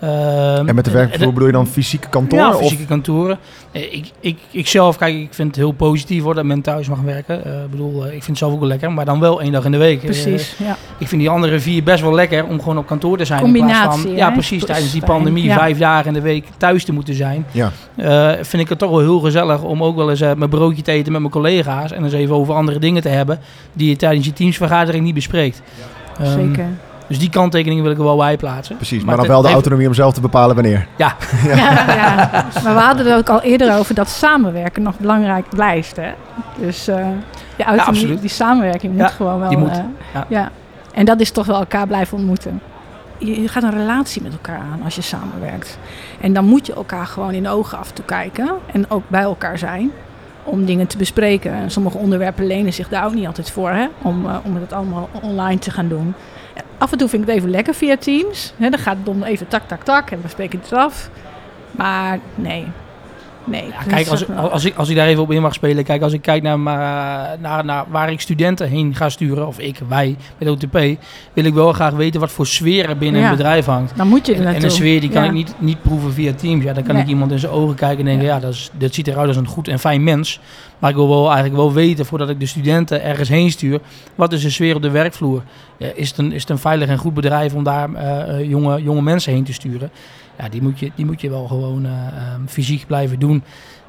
[0.00, 2.44] Ehm, En met de werkvloer bedoel je dan fysieke kantoren?
[2.44, 3.38] Ja, of- fysieke kantoren.
[3.72, 6.88] Eh, Ik, ik, ik zelf, kijk, ik vind het heel positief hoor, dat men thuis
[6.88, 7.44] mag werken.
[7.44, 9.52] Eh, Ik bedoel, eh, ik vind het zelf ook wel lekker, maar dan wel één
[9.52, 10.00] dag in de week.
[10.00, 10.54] Precies.
[10.58, 10.76] Ja.
[10.98, 13.44] ik vind die andere vier best wel lekker om gewoon op kantoor te zijn.
[13.44, 14.64] in plaats Combinatie, van, ja, precies.
[14.64, 15.54] Tijdens die pandemie, ja.
[15.58, 17.46] vijf dagen in de week thuis te moeten zijn.
[17.50, 17.70] Ja.
[17.96, 20.92] Eh, vind ik het toch wel heel gezellig om ook wel eens mijn broodje te
[20.92, 21.92] eten met mijn collega's.
[21.92, 23.38] En eens even over andere dingen te hebben
[23.72, 25.62] die je tijdens je teamsvergadering niet bespreekt.
[26.20, 26.66] Ehm, Zeker.
[27.08, 28.76] Dus die kanttekening wil ik er wel bij plaatsen.
[28.76, 30.86] Precies, maar, Maar dan wel de autonomie om zelf te bepalen wanneer.
[30.96, 31.16] Ja.
[31.44, 32.28] Ja,
[32.64, 35.96] Maar we hadden het ook al eerder over dat samenwerken nog belangrijk blijft.
[35.96, 36.10] Hè?
[36.58, 36.96] Dus eh
[37.56, 38.20] die, autonomie, absoluut.
[38.20, 39.48] die samenwerking moet Ja, gewoon wel.
[39.48, 39.70] die moet.
[39.70, 40.24] eh, Ja.
[40.28, 40.50] ja.
[40.94, 42.60] En dat is toch wel elkaar blijven ontmoeten.
[43.18, 45.78] Je, je gaat een relatie met elkaar aan als je samenwerkt.
[46.20, 48.48] En dan moet je elkaar gewoon in de ogen af en toe kijken.
[48.72, 49.90] En ook bij elkaar zijn.
[50.44, 51.52] Om dingen te bespreken.
[51.52, 53.70] En sommige onderwerpen lenen zich daar ook niet altijd voor.
[53.70, 53.86] Hè?
[54.02, 56.14] Om, eh, om het allemaal online te gaan doen.
[56.84, 58.52] Af en toe vind ik het even lekker via Teams.
[58.56, 60.10] Dan gaat het om even tak, tak, tak.
[60.10, 61.10] En we spreken het af.
[61.70, 62.66] Maar nee.
[63.46, 63.66] Nee.
[63.66, 65.84] Ja, kijk, als, als, ik, als ik daar even op in mag spelen.
[65.84, 69.46] Kijk, als ik kijk naar, naar, naar waar ik studenten heen ga sturen.
[69.46, 70.78] Of ik, wij, met OTP.
[71.32, 73.30] Wil ik wel graag weten wat voor sfeer er binnen Ja.
[73.30, 73.96] een bedrijf hangt.
[73.96, 75.28] dan moet je er En, en een sfeer die kan Ja.
[75.28, 76.64] ik niet, niet proeven via Teams.
[76.64, 77.02] Ja, dan kan Nee.
[77.02, 79.36] ik iemand in zijn ogen kijken en denken, ja, dat, is, dat ziet eruit als
[79.36, 80.40] een goed en fijn mens.
[80.78, 83.80] Maar ik wil wel eigenlijk wel weten, voordat ik de studenten ergens heen stuur,
[84.14, 85.42] wat is de sfeer op de werkvloer?
[85.94, 88.82] Is, het een, is het een veilig en goed bedrijf om daar eh, eh, jonge,
[88.82, 89.90] jonge mensen heen te sturen?
[90.38, 93.42] Ja, die, moet je, die moet je wel gewoon eh, ehm, fysiek blijven doen.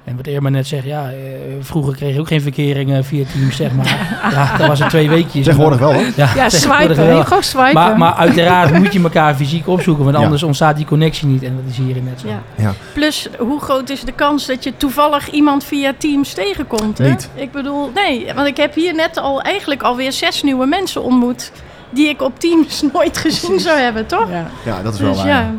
[0.04, 1.16] En wat Irma net zegt, ja, eh,
[1.60, 3.86] vroeger kreeg je ook geen verkeringen via Teams, zeg maar.
[4.34, 5.46] ja, dat was het twee weekjes.
[5.46, 6.06] Tegenwoordig wel, hoor.
[6.16, 6.96] Ja, Ja, swipen.
[6.96, 7.24] wel.
[7.24, 7.74] Gewoon swipen.
[7.74, 10.24] Maar, maar uiteraard moet je elkaar fysiek opzoeken, want Ja.
[10.24, 11.44] anders ontstaat die connectie niet.
[11.44, 12.28] En dat is hierin net zo.
[12.28, 12.42] Ja.
[12.56, 12.74] Ja.
[12.94, 16.98] Plus, hoe groot is de kans dat je toevallig iemand via Teams tegenkomt?
[16.98, 17.10] Hè?
[17.10, 17.30] Niet.
[17.36, 21.52] Ik bedoel, nee, want ik heb hier net al eigenlijk alweer zes nieuwe mensen ontmoet
[21.90, 24.30] die ik op Teams nooit gezien zou hebben, toch?
[24.30, 24.48] ja.
[24.66, 25.54] Ja, dat is wel Dus waar.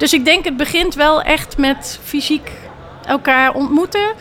[0.00, 2.50] Dus ik denk het begint wel echt met fysiek
[3.06, 4.12] elkaar ontmoeten.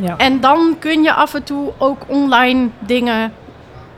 [0.00, 0.16] Ja.
[0.16, 3.32] En dan kun je af en toe ook online dingen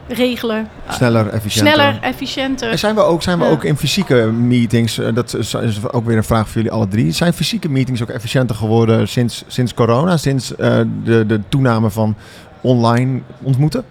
[0.08, 0.68] regelen.
[0.88, 1.72] Sneller, efficiënter.
[1.72, 2.70] Sneller, efficiënter.
[2.70, 3.50] En zijn we ook, zijn we Ja.
[3.50, 6.88] ook in fysieke meetings, eh, dat is is ook weer een vraag voor jullie alle
[6.88, 7.12] drie.
[7.12, 12.14] Zijn fysieke meetings ook efficiënter geworden sinds, sinds corona, sinds eh, de, de toename van
[12.60, 13.84] online ontmoeten?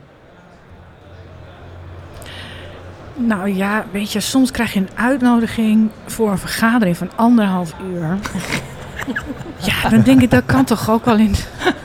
[3.26, 8.18] Nou ja, weet je, soms krijg je een uitnodiging voor een vergadering van anderhalf uur.
[9.84, 11.36] ja, dan denk ik, dat kan toch ook wel in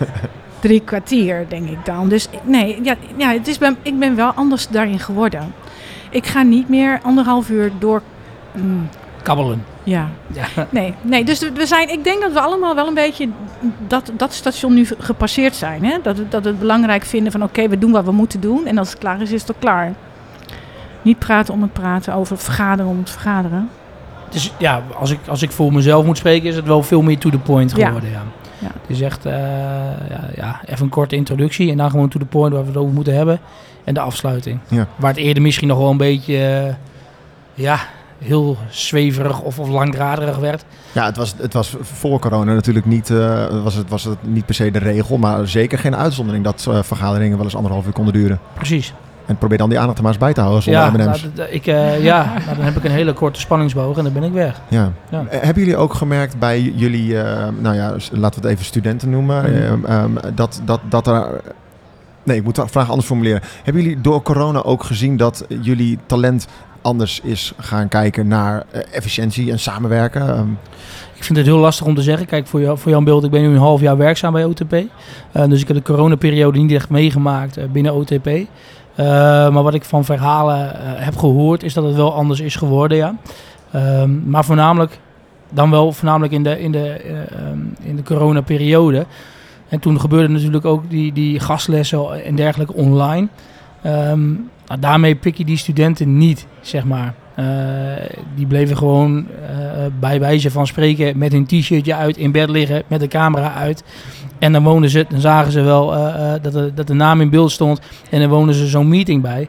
[0.61, 2.09] drie kwartier, denk ik dan.
[2.09, 5.55] Dus nee, ja, ja het is ben, ik ben wel anders daarin geworden.
[6.11, 8.03] Ik ga niet meer anderhalf uur door...
[8.53, 8.88] mm,
[9.23, 9.64] Kabbelen.
[9.83, 10.44] ja, Ja.
[10.70, 13.29] nee, nee, dus we zijn, ik denk dat we allemaal wel een beetje
[13.87, 15.85] dat, dat station nu gepasseerd zijn.
[15.85, 15.97] Hè?
[16.03, 18.66] Dat, we- dat we het belangrijk vinden van oké, we doen wat we moeten doen.
[18.66, 19.92] En als het klaar is, is het klaar.
[21.05, 23.69] Niet praten om het praten, over vergaderen om het vergaderen.
[24.31, 27.19] Dus ja, als ik, als ik voor mezelf moet spreken, is het wel veel meer
[27.19, 28.11] to the point geworden.
[28.11, 28.23] Ja.
[28.59, 28.71] Ja.
[28.81, 29.33] Het is echt, eh,
[30.11, 32.77] ja, ja, even een korte introductie en dan gewoon to the point waar we het
[32.77, 33.40] over moeten hebben.
[33.85, 34.59] En de afsluiting.
[34.69, 34.87] Ja.
[34.97, 36.75] Waar het eerder misschien nog wel een beetje, eh,
[37.55, 37.79] ja,
[38.19, 40.64] heel zweverig of, of langdraderig werd.
[40.93, 44.47] Ja, het was, het was voor corona natuurlijk niet, eh, was het, was het niet
[44.47, 48.12] per se de regel, maar zeker geen uitzondering dat vergaderingen wel eens anderhalf uur konden
[48.12, 48.40] duren.
[48.55, 48.95] Precies.
[49.27, 51.05] En probeer dan die aandacht er maar eens bij te houden zonder Ja, M&M's.
[51.23, 54.13] nou, dat- ik, eh, ja nou, dan heb ik een hele korte spanningsboog en dan
[54.13, 54.61] ben ik weg.
[54.69, 54.93] Ja.
[55.11, 55.25] Ja.
[55.31, 59.11] Eh, Hebben jullie ook gemerkt bij jullie, eh, nou ja, laten we het even studenten
[59.11, 59.85] noemen, Mhm.
[59.85, 61.41] eh, ehm, dat, dat, dat er...
[62.23, 63.41] Nee, ik moet de vraag anders formuleren.
[63.63, 66.47] Hebben jullie door corona ook gezien dat jullie talent
[66.83, 70.29] anders is gaan kijken naar eh, efficiëntie en samenwerken?
[70.29, 70.47] Ehm,
[71.15, 72.27] Ik vind het heel lastig om te zeggen.
[72.27, 74.73] Kijk, voor, jou, voor jouw beeld, ik ben nu een half jaar werkzaam bij OTP.
[74.73, 78.29] Eh, dus ik heb de coronaperiode niet echt meegemaakt eh, binnen OTP.
[78.95, 79.07] Eh,
[79.51, 82.97] maar wat ik van verhalen eh, heb gehoord, is dat het wel anders is geworden,
[82.97, 83.17] ja.
[83.71, 84.99] Ehm, maar voornamelijk,
[85.51, 89.07] dan wel voornamelijk in de, in de, eh, ehm, in de coronaperiode.
[89.69, 93.29] En toen gebeurde natuurlijk ook die, die gastlessen en dergelijke online.
[93.83, 94.33] Ehm,
[94.67, 97.15] nou, daarmee pik je die studenten niet, zeg maar.
[98.35, 99.27] Die bleven gewoon
[100.01, 103.85] bij wijze van spreken met hun t-shirtje uit in bed liggen, met de camera uit.
[104.38, 107.20] En dan woonden ze, dan zagen ze wel eh, eh, dat, de, dat de naam
[107.20, 107.81] in beeld stond.
[108.11, 109.49] En dan woonden ze zo'n meeting bij.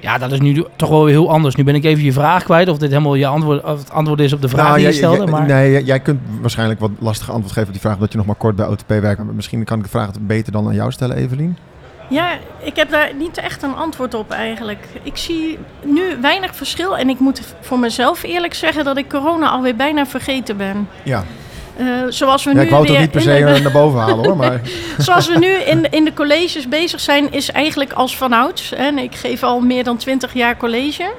[0.00, 1.54] Ja, dat is nu toch wel weer heel anders.
[1.54, 4.20] Nu ben ik even je vraag kwijt of dit helemaal je antwoord, of het antwoord
[4.20, 5.16] is op de vraag nou, die je stelde.
[5.16, 5.46] jij- maar...
[5.46, 8.26] Nee, jij, jij kunt waarschijnlijk wat lastige antwoord geven op die vraag, omdat je nog
[8.26, 9.24] maar kort bij OTP werkt.
[9.24, 11.56] Maar misschien kan ik de vraag beter dan aan jou stellen, Evelien.
[12.08, 14.86] Ja, ik heb daar niet echt een antwoord op eigenlijk.
[15.02, 19.48] Ik zie nu weinig verschil en ik moet voor mezelf eerlijk zeggen dat ik corona
[19.48, 20.88] alweer bijna vergeten ben.
[21.02, 21.24] Ja,
[21.76, 23.62] Eh, zoals we ja nu ik wou het weer niet per in se de- eh,
[23.62, 24.60] naar boven halen hoor, maar...
[24.98, 28.72] Zoals we nu in, in de colleges bezig zijn, is eigenlijk als vanouds.
[28.72, 31.10] En ik geef al meer dan twintig jaar college.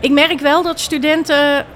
[0.00, 1.66] Ik merk wel dat studenten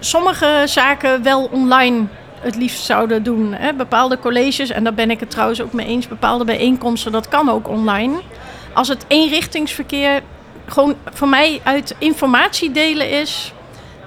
[0.00, 2.04] sommige zaken wel online
[2.40, 3.52] het liefst zouden doen.
[3.54, 3.72] Hè.
[3.72, 7.50] Bepaalde colleges, en daar ben ik het trouwens ook mee eens, bepaalde bijeenkomsten, dat kan
[7.50, 8.14] ook online.
[8.72, 10.20] Als het eenrichtingsverkeer
[10.66, 13.52] gewoon voor mij uit informatie delen is,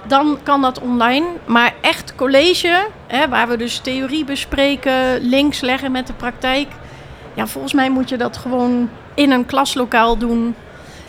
[0.06, 1.26] dan kan dat online.
[1.44, 6.68] Maar echt college, hè, waar we dus theorie bespreken, links leggen met de praktijk.
[7.34, 10.54] Ja, volgens mij moet je dat gewoon in een klaslokaal doen.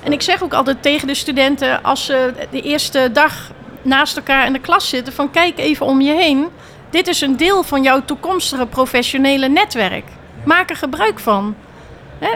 [0.04, 3.51] En ik zeg ook altijd tegen de studenten, als ze de eerste dag
[3.82, 6.47] naast elkaar in de klas zitten, van kijk even om je heen.
[6.89, 10.06] Dit is een deel van jouw toekomstige professionele netwerk.
[10.45, 11.56] Maak er gebruik van.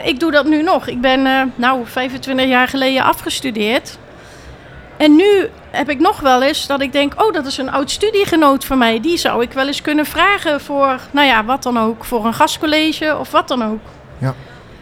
[0.03, 0.87] Ik doe dat nu nog.
[0.87, 3.97] Ik ben eh, nou 25 jaar geleden afgestudeerd.
[4.97, 7.91] En nu heb ik nog wel eens dat ik denk, oh, dat is een oud
[7.91, 9.01] studiegenoot van mij.
[9.01, 12.05] Die zou ik wel eens kunnen vragen voor, nou ja, wat dan ook.
[12.05, 13.79] Voor een gastcollege of wat dan ook.
[14.17, 14.33] Ja.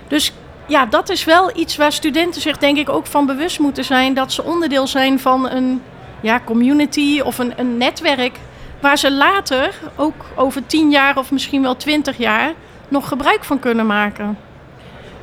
[0.08, 0.34] Dus
[0.68, 4.14] ja, dat is wel iets waar studenten zich denk ik ook van bewust moeten zijn.
[4.14, 5.82] Dat ze onderdeel zijn van een
[6.22, 8.38] ja, community of een, een netwerk.
[8.80, 12.54] Waar ze later, ook over tien jaar of misschien wel twintig jaar,
[12.88, 14.38] nog gebruik van kunnen maken.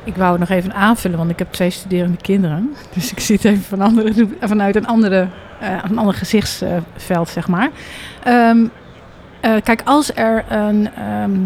[0.03, 2.75] Ik wou het nog even aanvullen, want ik heb twee studerende kinderen.
[2.95, 5.27] Dus ik zie het even van andere, vanuit een, andere,
[5.59, 7.69] eh, een ander gezichtsveld, zeg maar.
[8.23, 8.65] Ehm,
[9.41, 11.39] eh, kijk, als er een, ehm,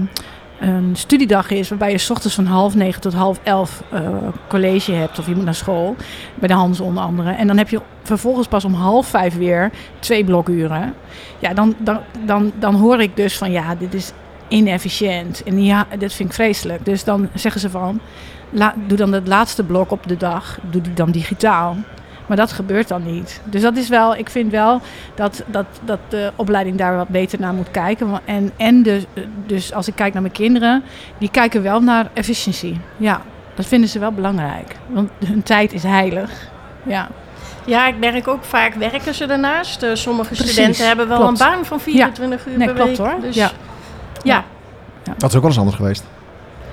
[0.59, 4.09] een studiedag is waarbij je 's ochtends van half negen tot half elf eh,
[4.47, 5.95] college hebt of je moet naar school,
[6.35, 7.31] bij de Hans onder andere.
[7.31, 10.93] En dan heb je vervolgens pas om half vijf weer twee blokuren.
[11.39, 14.11] Ja, dan, dan, dan, dan hoor ik dus van ja, dit is
[14.47, 16.85] inefficiënt en ja, dit vind ik vreselijk.
[16.85, 17.99] Dus dan zeggen ze van,
[18.55, 21.75] la, doe dan het laatste blok op de dag, doe die dan digitaal.
[22.27, 23.41] Maar dat gebeurt dan niet.
[23.43, 24.81] Dus dat is wel, ik vind wel
[25.15, 28.07] dat, dat, dat de opleiding daar wat beter naar moet kijken.
[28.25, 29.05] En, en dus,
[29.45, 30.83] dus als ik kijk naar mijn kinderen,
[31.17, 32.79] die kijken wel naar efficiëntie.
[32.97, 33.21] Ja,
[33.55, 34.75] dat vinden ze wel belangrijk.
[34.87, 36.31] Want hun tijd is heilig.
[36.83, 37.07] Ja,
[37.65, 39.83] Ja, ik merk ook vaak werken ze daarnaast.
[39.83, 41.39] Eh, sommige Precies, studenten hebben wel klopt.
[41.39, 43.07] een baan van 24 uur Nee, per klopt week.
[43.07, 43.21] hoor.
[43.21, 43.51] Dus, Ja.
[44.23, 44.43] ja.
[45.17, 46.03] Dat is ook wel eens anders geweest.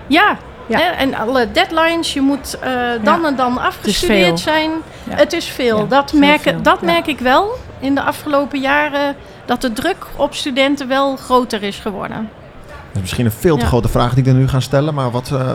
[0.07, 0.37] Ja.
[0.73, 0.79] Ja.
[0.79, 2.71] Hè, en alle deadlines, je moet eh,
[3.03, 3.27] dan Ja.
[3.27, 4.71] en dan afgestudeerd zijn.
[5.09, 5.15] Ja.
[5.17, 5.79] Het is veel.
[5.79, 6.87] Ja, dat merk, veel, dat ja.
[6.87, 9.15] merk ik wel in de afgelopen jaren.
[9.45, 12.29] Dat de druk op studenten wel groter is geworden.
[12.67, 13.69] Dat is misschien een veel te Ja.
[13.69, 14.95] grote vraag die ik er nu ga stellen.
[14.95, 15.51] Maar wat eh,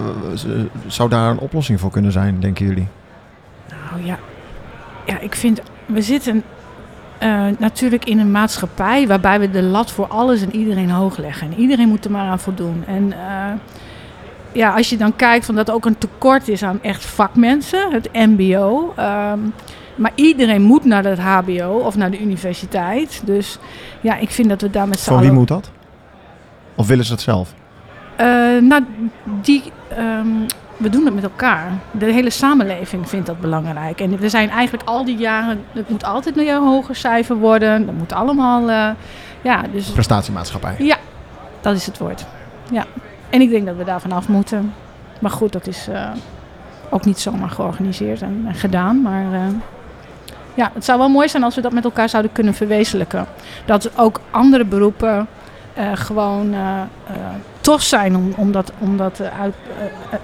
[0.87, 2.87] zou daar een oplossing voor kunnen zijn, denken jullie?
[3.91, 4.17] nou ja.
[5.05, 6.43] Ja, ik vind, we zitten
[7.17, 11.51] eh, natuurlijk in een maatschappij waarbij we de lat voor alles en iedereen hoog leggen.
[11.51, 12.83] En iedereen moet er maar aan voldoen.
[12.87, 13.51] En eh,
[14.57, 17.91] ja, als je dan kijkt van dat er ook een tekort is aan echt vakmensen,
[17.91, 18.93] het MBO.
[18.95, 19.39] ehm,
[19.95, 23.21] maar iedereen moet naar het HBO of naar de universiteit.
[23.25, 23.59] Dus
[24.01, 25.27] ja, ik vind dat we daar met z'n Van allen...
[25.27, 25.71] wie moet dat?
[26.75, 27.53] Of willen ze het zelf?
[28.15, 28.27] Eh,
[28.61, 28.83] nou,
[29.41, 30.27] die, ehm,
[30.77, 31.71] we doen het met elkaar.
[31.91, 34.01] De hele samenleving vindt dat belangrijk.
[34.01, 37.85] En we zijn eigenlijk al die jaren, het moet altijd een hoger cijfer worden.
[37.85, 38.89] Dat moet allemaal, eh,
[39.41, 40.75] ja, dus Prestatiemaatschappij.
[40.77, 40.97] ja,
[41.61, 42.25] dat is het woord.
[42.71, 42.85] Ja.
[43.29, 44.73] En ik denk dat we daar vanaf moeten.
[45.19, 46.09] Maar goed, dat is eh,
[46.89, 49.01] ook niet zomaar georganiseerd en, gedaan.
[49.01, 49.41] Maar eh,
[50.53, 53.25] ja, het zou wel mooi zijn als we dat met elkaar zouden kunnen verwezenlijken.
[53.65, 55.27] Dat ook andere beroepen
[55.73, 56.55] eh, gewoon
[57.61, 59.55] tof zijn om, om dat, om dat uit,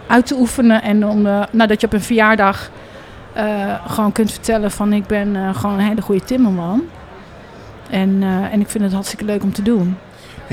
[0.08, 0.82] uit te oefenen.
[0.82, 2.70] En om, nou, dat je op een verjaardag
[3.88, 6.82] gewoon kunt vertellen van ik ben gewoon een hele goede timmerman.
[7.90, 9.98] En, en ik vind het hartstikke leuk om te doen.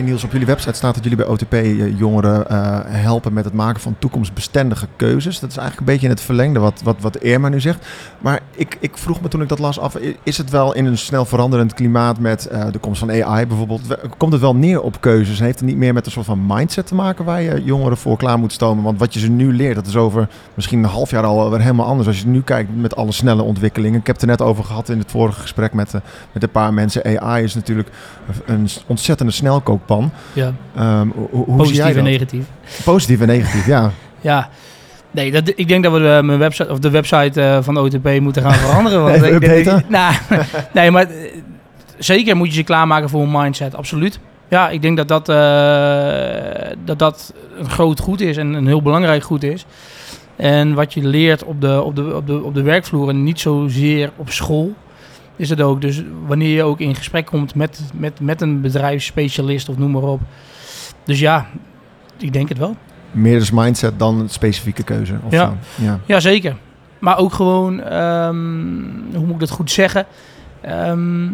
[0.00, 3.44] En Niels, op jullie website staat dat jullie bij OTP eh, jongeren eh, helpen met
[3.44, 5.40] het maken van toekomstbestendige keuzes.
[5.40, 7.86] Dat is eigenlijk een beetje in het verlengde wat, wat, wat Irma nu zegt.
[8.18, 10.98] Maar ik, ik vroeg me toen ik dat las af, is het wel in een
[10.98, 13.80] snel veranderend klimaat met eh, de komst van AI bijvoorbeeld,
[14.16, 16.86] komt het wel neer op keuzes heeft het niet meer met een soort van mindset
[16.86, 18.84] te maken waar je jongeren voor klaar moet stomen?
[18.84, 21.60] Want wat je ze nu leert, dat is over misschien een half jaar al weer
[21.60, 22.08] helemaal anders.
[22.08, 24.00] Als je nu kijkt met alle snelle ontwikkelingen.
[24.00, 25.92] Ik heb het er net over gehad in het vorige gesprek met,
[26.32, 27.20] met een paar mensen.
[27.20, 27.88] AI is natuurlijk
[28.46, 29.32] een ontzettende
[30.32, 32.04] Ja, Ehm, hoe, hoe zie jij positief en dat?
[32.04, 32.44] negatief.
[32.84, 33.90] Positief en negatief, ja.
[34.20, 34.48] Ja.
[35.10, 37.80] Nee, dat, ik denk dat we de, mijn website, of de website eh, van de
[37.80, 39.02] OTP moeten gaan veranderen.
[39.02, 40.14] Want Even ik denk- nou,
[40.72, 41.16] nee, maar eh,
[41.98, 44.18] zeker moet je ze klaarmaken voor een mindset, absoluut.
[44.48, 48.82] Ja, ik denk dat dat, eh, dat dat een groot goed is en een heel
[48.82, 49.64] belangrijk goed is.
[50.36, 53.40] En wat je leert op de, op de, op de, op de werkvloer en niet
[53.40, 54.72] zozeer op school,
[55.40, 55.80] is het ook.
[55.80, 60.02] Dus wanneer je ook in gesprek komt met, met, met een bedrijfsspecialist of noem maar
[60.02, 60.20] op.
[61.04, 61.46] Dus ja,
[62.18, 62.76] ik denk het wel.
[63.10, 65.14] Meer dus mindset dan een specifieke keuze.
[65.24, 65.44] Of Ja.
[65.46, 65.84] zo.
[65.84, 66.00] ja.
[66.06, 66.56] Ja, zeker.
[66.98, 68.36] Maar ook gewoon, ehm,
[69.14, 70.06] hoe moet ik dat goed zeggen?
[70.60, 71.26] Ehm,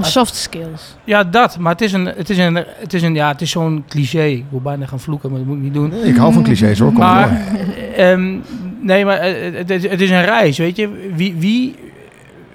[0.00, 0.96] Soft skills.
[1.04, 1.58] ja, dat.
[1.58, 4.22] Maar het is een, het is een, het is een, ja, het is zo'n cliché.
[4.24, 5.88] Ik wil bijna gaan vloeken, maar dat moet ik niet doen.
[5.88, 6.88] Nee, ik hou van clichés hoor.
[6.92, 7.74] Kom Maar, door.
[7.96, 8.36] ehm,
[8.80, 11.10] nee, maar het, het, het is een reis, weet je.
[11.14, 11.74] Wie, wie,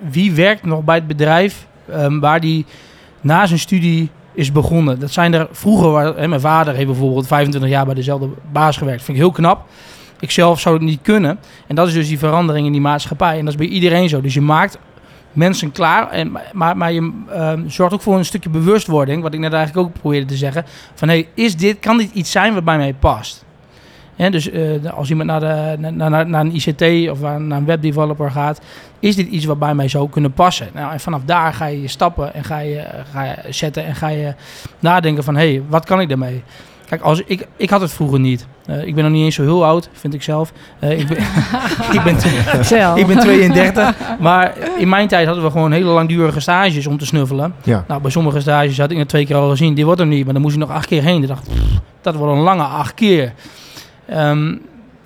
[0.09, 2.65] wie werkt nog bij het bedrijf ehm, waar die
[3.21, 4.99] na zijn studie is begonnen?
[4.99, 8.77] Dat zijn er vroeger, waar, hè, mijn vader heeft bijvoorbeeld 25 jaar bij dezelfde baas
[8.77, 9.03] gewerkt.
[9.03, 9.65] Vind ik heel knap.
[10.19, 11.39] Ik zelf zou het niet kunnen.
[11.67, 13.37] En dat is dus die verandering in die maatschappij.
[13.37, 14.21] En dat is bij iedereen zo.
[14.21, 14.77] Dus je maakt
[15.33, 16.09] mensen klaar.
[16.09, 19.21] En, maar, maar je ehm, zorgt ook voor een stukje bewustwording.
[19.21, 20.65] Wat ik net eigenlijk ook probeerde te zeggen.
[20.93, 23.45] Van hey, is dit, kan dit iets zijn wat bij mij past?
[24.17, 24.61] Dus eh,
[24.95, 28.61] als iemand naar, de, naar, naar, naar een ICT of naar een webdeveloper gaat,
[28.99, 30.67] is dit iets wat bij mij zou kunnen passen?
[30.73, 34.07] Nou, en vanaf daar ga je stappen en ga je, ga je zetten en ga
[34.07, 34.33] je
[34.79, 36.43] nadenken van, hé, hey, wat kan ik daarmee?
[36.89, 38.47] Kijk, als ik, ik had het vroeger niet.
[38.65, 40.51] Eh, ik ben nog niet eens zo heel oud, vind ik zelf.
[40.79, 41.17] Eh, ik, ben,
[41.97, 42.15] ik, ben,
[42.95, 43.95] ik ben 32.
[44.19, 47.53] Maar in mijn tijd hadden we gewoon hele langdurige stages om te snuffelen.
[47.63, 47.83] Ja.
[47.87, 49.73] Nou, bij sommige stages had ik het twee keer al gezien.
[49.73, 51.21] Die wordt er niet, maar dan moest ik nog acht keer heen.
[51.21, 53.33] Ik dacht, pff, dat wordt een lange acht keer.
[54.07, 54.55] Ehm,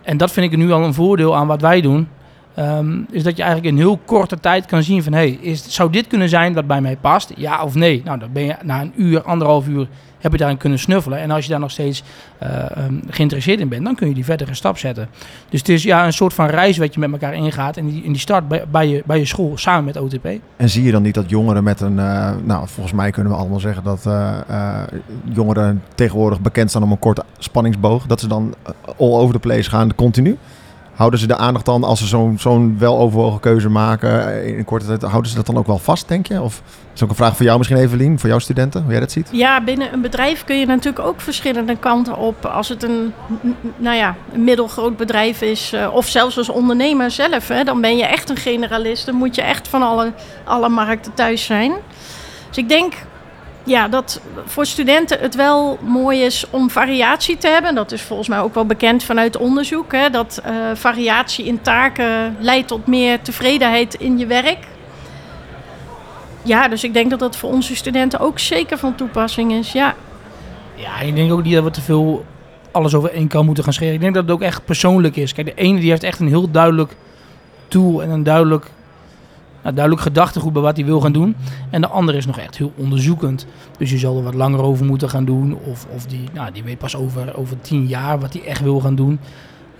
[0.02, 2.08] en dat vind ik nu al een voordeel aan wat wij doen.
[2.56, 5.14] Ehm, is dat je eigenlijk in heel korte tijd kan zien van...
[5.14, 7.32] Hey, zou dit kunnen zijn wat bij mij past?
[7.36, 8.02] Ja of nee?
[8.06, 9.88] Nou, dan ben je na een uur, anderhalf uur...
[10.20, 11.20] heb je daarin kunnen snuffelen.
[11.20, 12.04] En als je daar nog steeds
[12.44, 12.50] uh,
[12.86, 13.84] um, geïnteresseerd in bent...
[13.84, 15.08] dan kun je die verdere stap zetten.
[15.50, 17.78] Dus het is ja, een soort van reis wat je met elkaar ingaat...
[17.78, 20.28] en die, en die start bij, bij, je, bij je school samen met OTP.
[20.58, 21.98] En zie je dan niet dat jongeren met een...
[21.98, 24.38] Uh, nou, volgens mij kunnen we allemaal zeggen dat uh,
[25.24, 28.06] jongeren tegenwoordig bekend staan om een korte spanningsboog.
[28.06, 28.54] Dat ze dan
[28.98, 30.38] all over the place gaan, continu.
[31.02, 35.02] Houden ze de aandacht dan, als ze zo'n zo'n weloverwogen keuze maken in korte tijd,
[35.02, 36.42] houden ze dat dan ook wel vast, denk je?
[36.42, 36.62] Of
[36.94, 39.30] is ook een vraag voor jou misschien, Evelien, voor jouw studenten, hoe jij dat ziet?
[39.32, 42.46] Ja, binnen een bedrijf kun je natuurlijk ook verschillende kanten op.
[42.46, 43.14] Als het een,
[43.78, 48.06] nou ja, een middelgroot bedrijf is, of zelfs als ondernemer zelf, hè, dan ben je
[48.06, 49.06] echt een generalist.
[49.06, 50.14] Dan moet je echt van alle,
[50.44, 51.72] alle markten thuis zijn.
[52.48, 52.94] Dus ik denk
[53.64, 57.76] ja, dat voor studenten het wel mooi is om variatie te hebben.
[57.76, 59.92] Dat is volgens mij ook wel bekend vanuit onderzoek.
[59.92, 64.68] Hè, dat uh, variatie in taken leidt tot meer tevredenheid in je werk.
[66.44, 69.72] Ja, dus ik denk dat dat voor onze studenten ook zeker van toepassing is.
[69.72, 69.96] Ja,
[70.76, 72.26] ja ik denk ook niet dat we te veel
[72.72, 73.94] alles over één kan moeten gaan scheren.
[73.94, 75.34] Ik denk dat het ook echt persoonlijk is.
[75.34, 76.96] Kijk, de ene die heeft echt een heel duidelijk
[77.68, 78.72] tool en een duidelijk
[79.62, 81.36] nou, duidelijk gedachtegoed bij wat hij wil gaan doen.
[81.70, 83.48] En de andere is nog echt heel onderzoekend.
[83.78, 85.58] Dus je zal er wat langer over moeten gaan doen.
[85.66, 88.80] Of, of die, nou, die weet pas over, over tien jaar wat hij echt wil
[88.80, 89.20] gaan doen.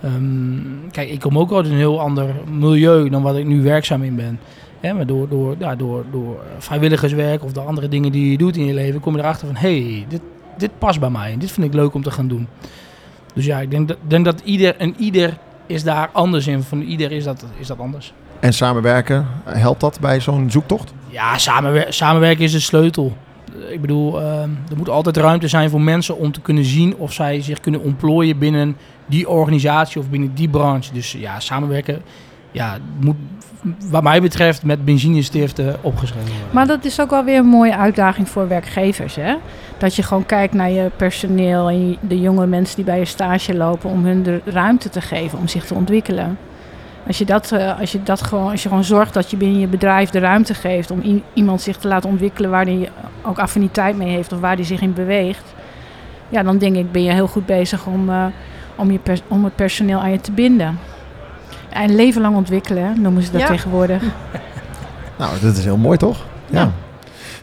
[0.06, 4.04] Um, kijk, ik kom ook uit een heel ander milieu dan wat ik nu werkzaam
[4.04, 4.40] in ben.
[4.80, 8.58] He, maar door, door, ja, door, door vrijwilligerswerk of de andere dingen die je doet
[8.58, 10.22] in je leven, kom je erachter van hé, hey, dit,
[10.58, 12.48] dit past bij mij en dit vind ik leuk om te gaan doen.
[13.34, 16.64] Dus ja, ik denk dat, denk dat ieder en ieder is daar anders in.
[16.64, 18.14] Van ieder is dat, is dat anders.
[18.42, 20.94] En samenwerken, helpt dat bij zo'n zoektocht?
[21.08, 23.18] Ja, samenwer samenwerken is de sleutel.
[23.70, 27.14] Ik bedoel, uh, er moet altijd ruimte zijn voor mensen om te kunnen zien of
[27.14, 30.94] zij zich kunnen ontplooien binnen die organisatie of binnen die branche.
[30.94, 32.02] Dus ja, samenwerken
[32.52, 33.16] ja, moet
[33.90, 36.48] wat mij betreft met benzinestiften opgeschreven worden.
[36.52, 39.16] Maar dat is ook wel weer een mooie uitdaging voor werkgevers.
[39.16, 39.36] Hè?
[39.78, 43.56] Dat je gewoon kijkt naar je personeel en de jonge mensen die bij je stage
[43.56, 46.38] lopen om hun de ruimte te geven om zich te ontwikkelen.
[47.08, 49.60] Als je, dat, uh, als, je dat gewoon, als je gewoon zorgt dat je binnen
[49.60, 52.90] je bedrijf de ruimte geeft om iemand zich te laten ontwikkelen waar hij
[53.22, 55.54] ook affiniteit mee heeft of waar hij zich in beweegt.
[56.30, 58.26] Ja, dan denk ik ben je heel goed bezig om, uh,
[58.76, 60.80] om, je om het personeel aan je te binden.
[61.70, 63.48] En leven lang ontwikkelen, noemen ze dat ja.
[63.48, 64.04] tegenwoordig.
[65.18, 66.26] nou, dat is heel mooi toch?
[66.50, 66.60] ja.
[66.60, 66.72] ja.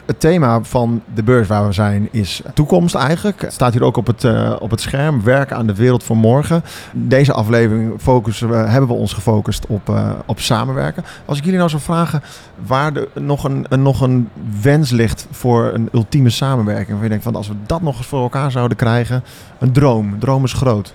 [0.09, 3.41] Het thema van de beurs waar we zijn is toekomst eigenlijk.
[3.41, 5.23] Het staat hier ook op het, uh, op het scherm.
[5.23, 6.63] Werken aan de wereld van morgen.
[6.93, 11.03] Deze aflevering focussen hebben we ons gefocust op, uh, op samenwerken.
[11.25, 12.21] Als ik jullie nou zou vragen
[12.65, 14.29] waar er nog een, nog een
[14.61, 16.93] wens ligt voor een ultieme samenwerking.
[16.93, 19.23] Waar je denkt van als we dat nog eens voor elkaar zouden krijgen.
[19.59, 20.19] Een droom.
[20.19, 20.93] Droom is groot.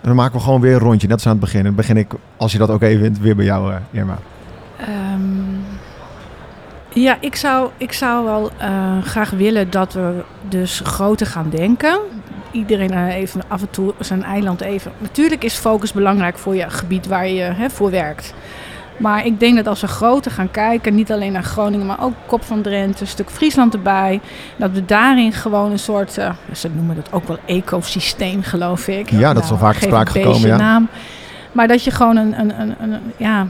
[0.00, 1.06] Dan maken we gewoon weer een rondje.
[1.06, 1.64] Net als aan het begin.
[1.64, 4.18] Dan begin ik, als je dat ook even vindt, weer bij jou, uh, Irma.
[4.80, 5.59] Um,
[6.92, 11.98] ja, ik zou, ik zou wel uh, graag willen dat we dus groter gaan denken.
[12.50, 14.92] Iedereen uh, even af en toe zijn eiland even.
[14.98, 18.34] Natuurlijk is focus belangrijk voor je gebied waar je hè, voor werkt.
[18.96, 22.12] Maar ik denk dat als we groter gaan kijken, niet alleen naar Groningen, maar ook
[22.26, 24.20] Kop van Drenthe, een stuk Friesland erbij,
[24.56, 29.10] dat we daarin gewoon een soort, uh, ze noemen dat ook wel ecosysteem, geloof ik.
[29.10, 30.48] Ja, dat is al vaak sprake gekomen.
[30.48, 30.56] Ja.
[30.56, 30.88] Naam.
[31.52, 33.46] Maar dat je gewoon een, een, een, een ja,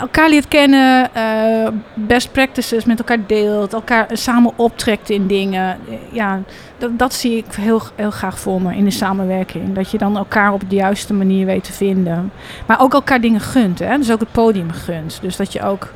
[0.00, 5.78] elkaar leert kennen, uh, best practices met elkaar deelt, elkaar samen optrekt in dingen.
[6.12, 6.40] Ja,
[6.78, 9.74] dat, dat zie ik heel, heel graag voor me in de samenwerking.
[9.74, 12.32] Dat je dan elkaar op de juiste manier weet te vinden.
[12.66, 13.96] Maar ook elkaar dingen gunt, hè?
[13.98, 15.18] dus ook het podium gunt.
[15.22, 15.92] Dus dat je ook...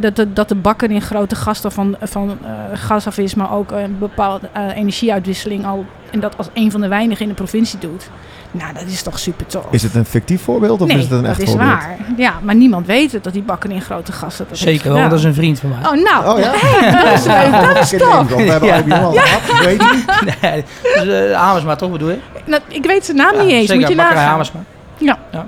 [0.00, 3.52] dat, de, dat de bakker in grote gasten van, van uh, gas af is, maar
[3.52, 7.78] ook een bepaalde energieuitwisseling al en dat als een van de weinigen in de provincie
[7.78, 8.10] doet.
[8.50, 9.64] Nou, dat is toch super tof.
[9.70, 11.96] Is het een fictief voorbeeld of nee, is het een echt dat is waar.
[12.16, 15.18] Ja, maar niemand weet het dat die bakken in grote gasten dat Zeker wel, dat
[15.18, 15.78] is een vriend van mij.
[15.78, 16.34] Oh, nou.
[16.34, 16.52] Oh, ja?
[16.54, 17.74] Hey, dat is leuk.
[17.74, 18.28] Dat is tof.
[18.28, 18.98] We hebben ja.
[19.00, 19.22] al ja.
[19.22, 20.04] gehad, weet je
[20.40, 22.18] Nee, dus, uh, Hamersma toch bedoel je?
[22.44, 23.66] Nou, ik weet zijn naam ja, niet eens.
[23.66, 24.28] Zeker, Moet je nagaan.
[24.28, 24.60] Hamersma.
[24.96, 25.18] Ja.
[25.32, 25.46] ja.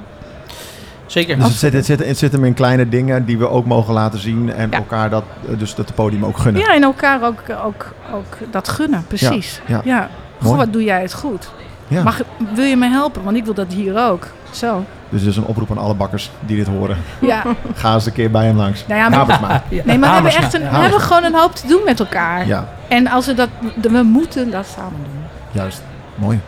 [1.06, 1.36] Zeker.
[1.36, 3.94] Dus het zit, het, zit, het zit hem in kleine dingen die we ook mogen
[3.94, 4.76] laten zien en ja.
[4.76, 5.24] elkaar dat,
[5.58, 6.62] dus dat podium ook gunnen.
[6.62, 9.60] Ja, en elkaar ook, ook, ook dat gunnen, precies.
[9.66, 9.80] Ja.
[9.84, 10.08] ja.
[10.42, 11.50] Goh, wat doe jij het goed?
[11.90, 12.02] Ja.
[12.02, 12.20] Mag,
[12.54, 13.22] wil je me helpen?
[13.24, 14.26] Want ik wil dat hier ook.
[14.50, 14.84] Zo.
[15.08, 16.98] Dus dus een oproep aan alle bakkers die dit horen.
[17.20, 17.42] Ja.
[17.74, 18.86] Ga eens een keer bij hem langs.
[18.86, 19.82] Nou ja, maar, ja.
[19.84, 22.46] Nee, maar we hebben, echt een, we hebben gewoon een hoop te doen met elkaar.
[22.46, 22.68] Ja.
[22.88, 23.48] En als we dat,
[23.80, 25.22] we moeten dat samen doen.
[25.50, 25.82] Juist.
[26.14, 26.40] Mooi.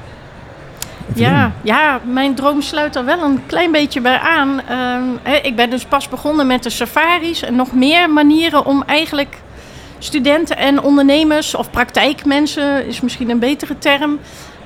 [1.14, 4.60] Ja, ja, mijn droom sluit er wel een klein beetje bij aan.
[5.22, 9.36] Hè, ik ben dus pas begonnen met de safaris en nog meer manieren om eigenlijk
[9.98, 14.18] studenten en ondernemers of praktijkmensen is misschien een betere term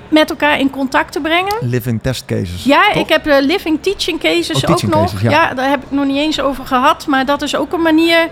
[0.09, 1.57] met elkaar in contact te brengen.
[1.61, 2.65] Living test cases.
[2.65, 3.03] Ja, toch?
[3.03, 5.11] ik heb de living teaching cases Oh, teaching ook nog.
[5.11, 5.31] cases, ja.
[5.31, 5.55] ja.
[5.55, 7.07] daar heb ik nog niet eens over gehad.
[7.07, 8.29] Maar dat is ook een manier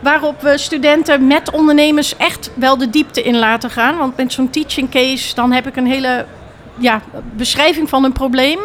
[0.00, 3.96] waarop we studenten met ondernemers echt wel de diepte in laten gaan.
[3.96, 6.26] Want met zo'n teaching case dan heb ik een hele
[6.78, 7.00] ja,
[7.36, 8.58] beschrijving van een probleem.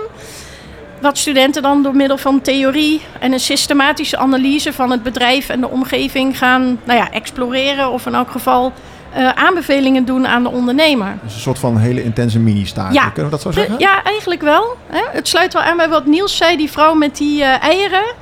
[1.01, 5.59] Wat studenten dan door middel van theorie en een systematische analyse van het bedrijf en
[5.59, 7.91] de omgeving gaan nou ja, exploreren.
[7.91, 8.73] Of in elk geval
[9.13, 11.17] eh, aanbevelingen doen aan de ondernemer.
[11.23, 12.93] Dus een soort van hele intense mini-stage.
[12.93, 13.09] Ja.
[13.09, 13.79] Kunnen we dat zo zeggen?
[13.79, 14.77] Ja, eigenlijk wel.
[14.87, 15.01] Hè?
[15.11, 18.13] Het sluit wel aan bij wat Niels zei, die vrouw met die eh, eieren.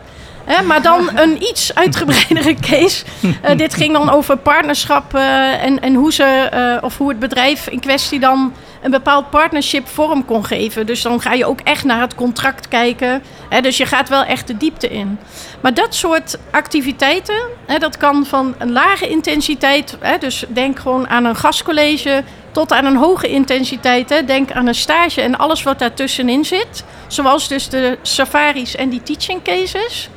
[0.43, 0.63] Hè?
[0.63, 3.05] Maar dan een iets uitgebreidere case.
[3.41, 7.79] Eh, dit ging dan over partnerschap en, en hoe, ze, of hoe het bedrijf in
[7.79, 8.53] kwestie dan
[8.85, 10.85] een bepaald partnership vorm kon geven.
[10.85, 13.23] Dus dan ga je ook echt naar het contract kijken.
[13.49, 13.61] Hè?
[13.61, 15.19] Dus je gaat wel echt de diepte in.
[15.61, 19.97] Maar dat soort activiteiten, hè, dat kan van een lage intensiteit.
[19.99, 20.17] Hè?
[20.17, 24.09] Dus denk gewoon aan een gastcollege tot aan een hoge intensiteit.
[24.09, 24.25] Hè.
[24.25, 26.83] Denk aan een stage en alles wat daartussenin zit.
[27.07, 30.09] Zoals dus de safaris en die teaching cases.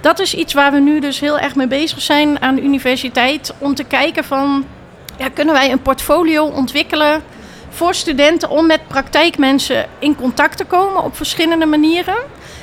[0.00, 3.54] Dat is iets waar we nu dus heel erg mee bezig zijn aan de universiteit.
[3.58, 4.66] Om te kijken van,
[5.16, 7.22] ja, kunnen wij een portfolio ontwikkelen
[7.78, 12.14] voor studenten om met praktijkmensen in contact te komen op verschillende manieren.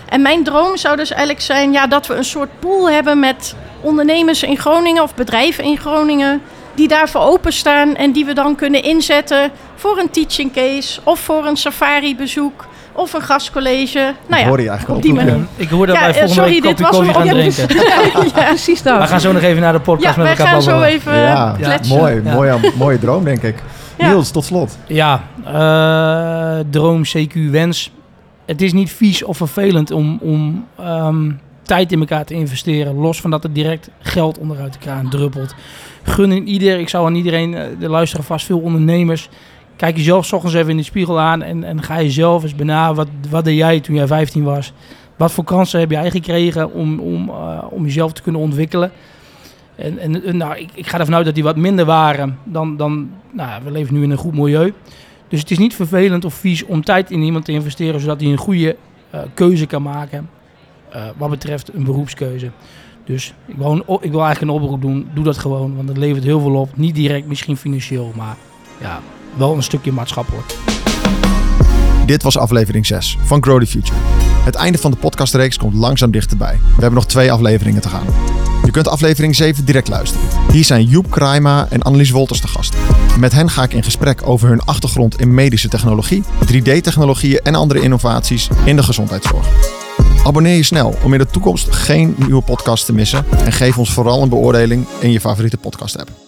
[0.09, 3.55] En mijn droom zou dus eigenlijk zijn ja, dat we een soort pool hebben met
[3.81, 6.41] ondernemers in Groningen of bedrijven in Groningen
[6.73, 11.45] die daarvoor openstaan en die we dan kunnen inzetten voor een teaching case of voor
[11.45, 14.13] een safari bezoek of een gastcollege.
[14.27, 15.37] Nou ja, hoor je eigenlijk op die manier.
[15.55, 17.31] Ik hoor dat Ja, wij eh, volgende sorry, week dit kopje was koffie gaan ja,
[17.31, 18.35] drinken.
[18.35, 18.97] Ja, precies dat.
[19.01, 21.17] We gaan zo nog even naar de Ja, podcast met wij elkaar gaan zo even
[21.17, 21.97] Ja, kletsen.
[21.97, 22.33] mooi, Ja.
[22.33, 23.55] mooie, mooie droom denk ik.
[23.97, 24.07] Ja.
[24.07, 24.77] Niels, tot slot.
[24.87, 27.91] Ja, eh, droom, CQ, wens.
[28.45, 31.31] Het is niet vies of vervelend om, om ehm,
[31.61, 32.95] tijd in elkaar te investeren.
[32.95, 35.55] Los van dat er direct geld onderuit de kraan druppelt.
[36.03, 39.29] Gun in ieder, ik zou aan iedereen, eh, er luisteren vast veel ondernemers.
[39.75, 42.93] Kijk jezelf 's ochtends even in de spiegel aan en, en ga jezelf eens bena.
[42.93, 44.73] Wat, wat deed jij toen jij 15 was?
[45.15, 48.91] Wat voor kansen heb jij gekregen om, om, eh, om jezelf te kunnen ontwikkelen?
[49.75, 53.09] En, en nou, ik, ik ga ervan uit dat die wat minder waren dan, dan
[53.31, 54.73] nou, we leven nu in een goed milieu.
[55.27, 58.29] Dus het is niet vervelend of vies om tijd in iemand te investeren, zodat hij
[58.29, 58.75] een goede
[59.09, 60.29] eh, keuze kan maken
[60.89, 62.51] eh, wat betreft een beroepskeuze.
[63.05, 66.23] Dus ik wil, ik wil eigenlijk een oproep doen, doe dat gewoon, want het levert
[66.23, 66.77] heel veel op.
[66.77, 68.35] Niet direct misschien financieel, maar
[68.81, 68.99] ja,
[69.37, 70.55] wel een stukje maatschappelijk.
[72.05, 73.99] Dit was aflevering 6 van Grow the Future.
[74.43, 76.53] Het einde van de podcastreeks komt langzaam dichterbij.
[76.53, 78.44] We hebben nog twee afleveringen te gaan.
[78.63, 80.27] Je kunt aflevering 7 direct luisteren.
[80.51, 82.75] Hier zijn Joep Kraima en Annelies Wolters te gast.
[83.19, 87.81] Met hen ga ik in gesprek over hun achtergrond in medische technologie, 3D-technologieën en andere
[87.81, 89.47] innovaties in de gezondheidszorg.
[90.25, 93.91] Abonneer je snel om in de toekomst geen nieuwe podcast te missen en geef ons
[93.91, 96.24] vooral een beoordeling in je favoriete podcast app.